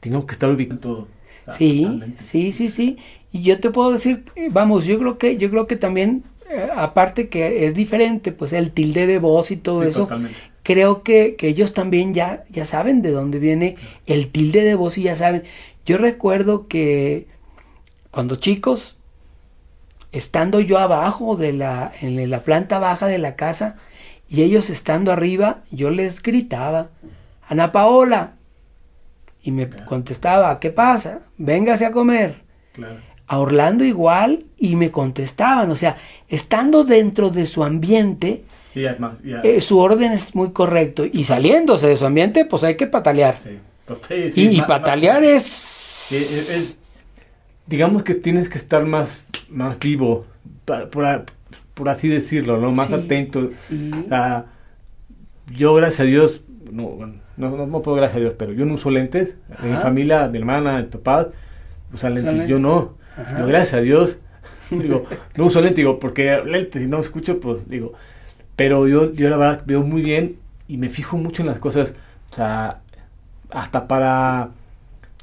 [0.00, 1.08] tengo que estar ubicando todo.
[1.56, 1.88] Sí,
[2.18, 2.98] sí, sí, sí.
[3.32, 6.68] Y yo te puedo decir, eh, vamos, yo creo que, yo creo que también eh,
[6.74, 10.08] aparte que es diferente, pues el tilde de voz y todo eso,
[10.62, 13.76] creo que, ellos también ya, ya saben de dónde viene
[14.06, 15.44] el tilde de voz y ya saben.
[15.84, 17.26] Yo recuerdo que
[18.10, 18.96] cuando chicos,
[20.12, 23.76] estando yo abajo de la, en la planta baja de la casa
[24.28, 26.90] y ellos estando arriba, yo les gritaba,
[27.46, 28.34] Ana Paola,
[29.42, 31.20] y me contestaba, ¿qué pasa?
[31.36, 32.42] Véngase a comer.
[32.72, 35.96] Claro a Orlando igual y me contestaban, o sea,
[36.28, 38.42] estando dentro de su ambiente,
[38.74, 43.36] eh, su orden es muy correcto y saliéndose de su ambiente, pues hay que patalear.
[44.34, 46.08] y, patalear es...
[47.66, 50.24] Digamos que tienes que estar más, más vivo,
[50.64, 52.72] por, así decirlo, ¿no?
[52.72, 53.50] Más atento.
[55.54, 56.40] yo, gracias a Dios,
[56.72, 56.96] no,
[57.36, 59.36] no, no, puedo gracias a Dios, pero yo no uso lentes.
[59.62, 61.28] En mi familia, mi hermana, mi papá
[61.92, 62.48] usan lentes.
[62.48, 62.96] Yo no
[63.46, 64.18] gracias a Dios,
[64.70, 65.04] digo,
[65.36, 67.92] no uso lentes, digo, porque lentes, si no escucho, pues digo,
[68.56, 70.36] pero yo, yo la verdad veo muy bien
[70.66, 71.92] y me fijo mucho en las cosas,
[72.30, 72.80] o sea,
[73.50, 74.50] hasta para,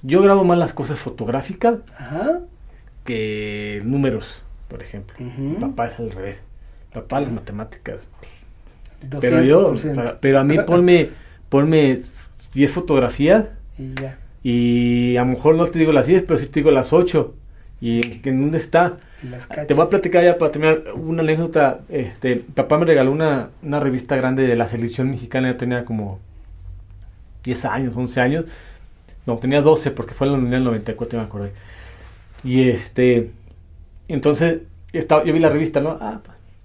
[0.01, 1.75] yo grabo más las cosas fotográficas
[3.03, 5.15] que números, por ejemplo.
[5.59, 6.39] Papá es al revés,
[6.91, 8.07] papá las matemáticas.
[9.21, 9.75] Pero yo,
[10.19, 11.09] pero a mí ponme,
[11.49, 12.01] ponme
[12.53, 13.45] 10 fotografías
[13.77, 14.17] y, ya.
[14.41, 17.35] y a lo mejor no te digo las 10, pero sí te digo las 8
[17.81, 18.97] ¿Y en dónde está?
[19.67, 21.81] Te voy a platicar ya para terminar una anécdota.
[21.89, 25.51] Este, papá me regaló una, una revista grande de la selección mexicana.
[25.51, 26.19] Yo tenía como
[27.43, 28.45] 10 años, 11 años.
[29.25, 31.51] No, tenía 12 porque fue en la Mundial 94, me acordé.
[32.43, 33.31] Y este,
[34.07, 34.61] entonces,
[34.93, 35.97] estaba, yo vi la revista, ¿no?
[35.99, 36.21] Ah,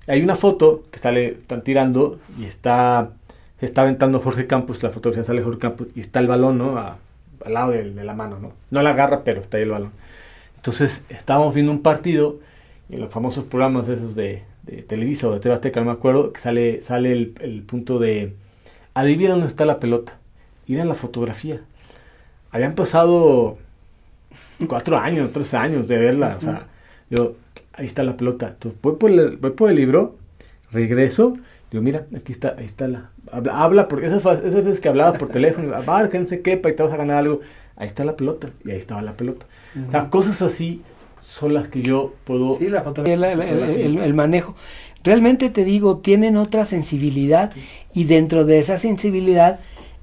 [0.06, 3.10] hay una foto que sale, están tirando y está,
[3.58, 6.78] se está aventando Jorge Campos, la fotografía sale Jorge Campos y está el balón, ¿no?
[6.78, 8.52] al lado de, de, la mano, ¿no?
[8.70, 9.92] No la agarra, pero está ahí el balón.
[10.60, 12.38] Entonces estábamos viendo un partido
[12.90, 16.40] en los famosos programas esos de, de Televisa o de TV no me acuerdo, que
[16.42, 18.34] sale, sale el, punto de
[18.92, 20.18] adivina dónde está la pelota.
[20.66, 21.62] Y era la fotografía.
[22.50, 23.56] Habían pasado
[24.68, 26.36] cuatro años, tres años de verla.
[26.36, 26.66] O sea,
[27.08, 27.36] yo,
[27.72, 28.48] ahí está la pelota.
[28.48, 29.10] Entonces voy por
[29.70, 30.16] el, libro,
[30.72, 31.38] regreso,
[31.70, 33.10] digo, mira, aquí está, ahí está la.
[33.32, 35.72] Habla, habla porque esas, esas veces que hablaba por teléfono,
[36.10, 37.40] que no sé qué, para te vas a ganar algo.
[37.76, 38.50] Ahí está la pelota.
[38.62, 39.46] Y ahí estaba la pelota.
[39.86, 40.82] O sea, cosas así
[41.20, 42.56] son las que yo puedo...
[42.58, 44.54] Sí, la fotografía, el, manejo.
[45.04, 47.52] Realmente te digo, tienen otra sensibilidad
[47.94, 49.60] y dentro de esa sensibilidad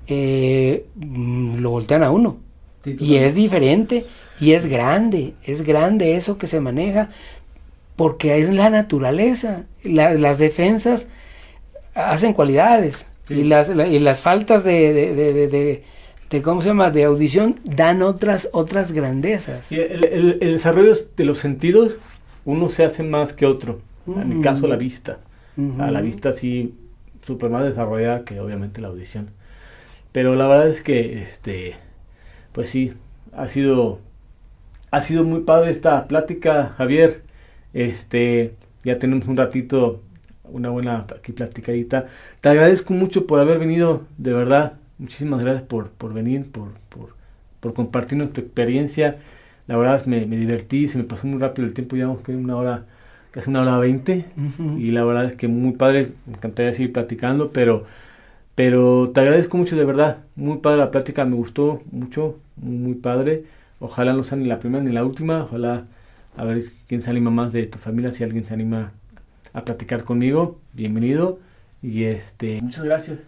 [0.08, 2.38] eh, mm, lo voltean a uno.
[2.86, 4.06] y es diferente
[4.40, 7.10] y es grande, es grande eso que se maneja
[7.96, 9.66] porque es la naturaleza.
[9.84, 11.10] las defensas
[11.94, 15.84] hacen cualidades y, las, y las faltas de de
[16.44, 19.72] cómo se llama de audición dan otras otras grandezas.
[19.72, 21.98] El, el, desarrollo de los sentidos
[22.46, 23.80] uno se hace más que otro.
[24.08, 25.20] En mi caso la vista.
[25.80, 26.76] A la vista sí
[27.26, 29.32] súper más desarrollada que obviamente la audición.
[30.12, 31.76] Pero la verdad es que este
[32.52, 32.94] pues sí
[33.34, 34.00] ha sido
[34.92, 37.24] ha sido muy padre esta plática Javier.
[37.74, 40.02] Este ya tenemos un ratito
[40.44, 42.06] una buena aquí platicadita.
[42.42, 47.16] Te agradezco mucho por haber venido de verdad Muchísimas gracias por, por venir, por, por,
[47.60, 49.18] por compartir nuestra experiencia.
[49.68, 52.56] La verdad me, me, divertí, se me pasó muy rápido el tiempo, ya que una
[52.56, 52.86] hora
[53.32, 54.26] casi una hora veinte.
[54.78, 57.86] Y la verdad es que muy padre, me encantaría seguir platicando, pero,
[58.56, 60.20] pero te agradezco mucho de verdad.
[60.36, 63.44] Muy padre la plática, me gustó mucho, muy padre.
[63.80, 65.44] Ojalá no sea ni la primera ni la última.
[65.44, 65.86] Ojalá
[66.36, 68.92] a ver quién se anima más de tu familia, si alguien se anima
[69.54, 71.40] a platicar conmigo, bienvenido.
[71.82, 73.20] Y este, muchas gracias.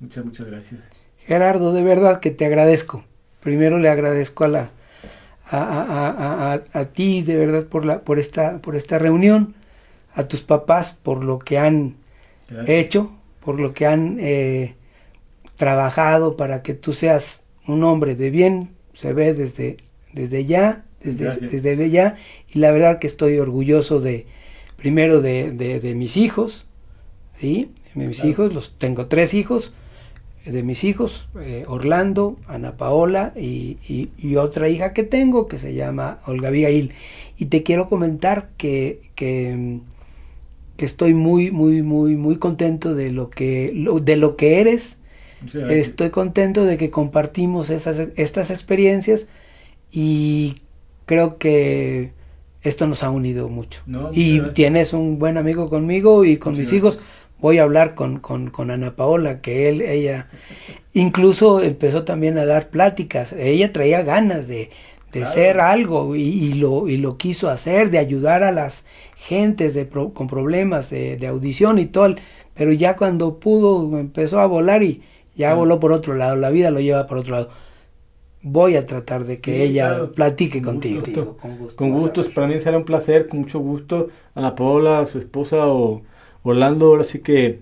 [0.00, 0.91] Muchas, muchas gracias.
[1.26, 3.04] Gerardo, de verdad que te agradezco.
[3.40, 4.70] Primero le agradezco a la
[5.50, 9.54] a, a, ti de verdad por la por esta por esta reunión,
[10.14, 11.96] a tus papás por lo que han
[12.66, 13.12] hecho,
[13.44, 14.74] por lo que han eh,
[15.56, 19.76] trabajado para que tú seas un hombre de bien, se ve desde
[20.12, 22.16] desde ya, desde, desde ya,
[22.52, 24.26] y la verdad que estoy orgulloso de
[24.76, 26.66] primero de, de, mis hijos,
[27.40, 27.70] ¿sí?
[27.94, 29.72] mis hijos, los tengo tres hijos,
[30.44, 33.78] de mis hijos, eh, Orlando, Ana Paola y,
[34.36, 36.92] otra hija que tengo que se llama Olga Abigail.
[37.38, 39.80] Y te quiero comentar que, que,
[40.78, 44.98] estoy muy, muy, muy, muy contento de lo que, de lo que eres.
[45.70, 49.28] Estoy contento de que compartimos esas, estas experiencias
[49.92, 50.62] y
[51.06, 52.12] creo que
[52.62, 53.82] esto nos ha unido mucho.
[54.12, 57.00] y tienes un buen amigo conmigo y con mis hijos
[57.42, 60.28] voy a hablar con, con, con, Ana Paola, que él, ella
[60.94, 64.70] incluso empezó también a dar pláticas, ella traía ganas de,
[65.12, 68.86] de ser algo y, lo, y lo quiso hacer, de ayudar a las
[69.16, 72.14] gentes de con problemas de, de, audición y todo,
[72.54, 75.02] pero ya cuando pudo empezó a volar y
[75.34, 77.50] ya voló por otro lado, la vida lo lleva por otro lado.
[78.44, 81.02] Voy a tratar de que ella platique contigo.
[81.40, 81.76] con gusto.
[81.76, 84.08] Con gusto, para mí será un placer, con mucho gusto.
[84.34, 86.02] Ana Paola, su esposa o
[86.42, 87.60] Orlando, ahora sí que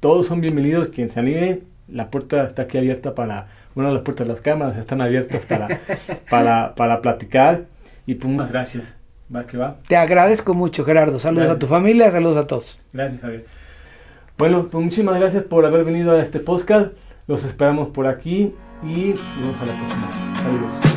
[0.00, 4.02] todos son bienvenidos, quien se anime, la puerta está aquí abierta para, una de las
[4.02, 5.80] puertas de las cámaras están abiertas para,
[6.30, 7.64] para, para platicar
[8.06, 8.84] y pues muchas gracias.
[9.34, 9.78] Va que va.
[9.88, 11.18] Te agradezco mucho, Gerardo.
[11.18, 12.78] Saludos a tu familia, saludos a todos.
[12.92, 13.44] Gracias, Javier.
[14.38, 16.92] Bueno, pues muchísimas gracias por haber venido a este podcast.
[17.26, 18.54] Los esperamos por aquí
[18.84, 20.34] y nos vemos a la próxima.
[20.36, 20.95] Saludos.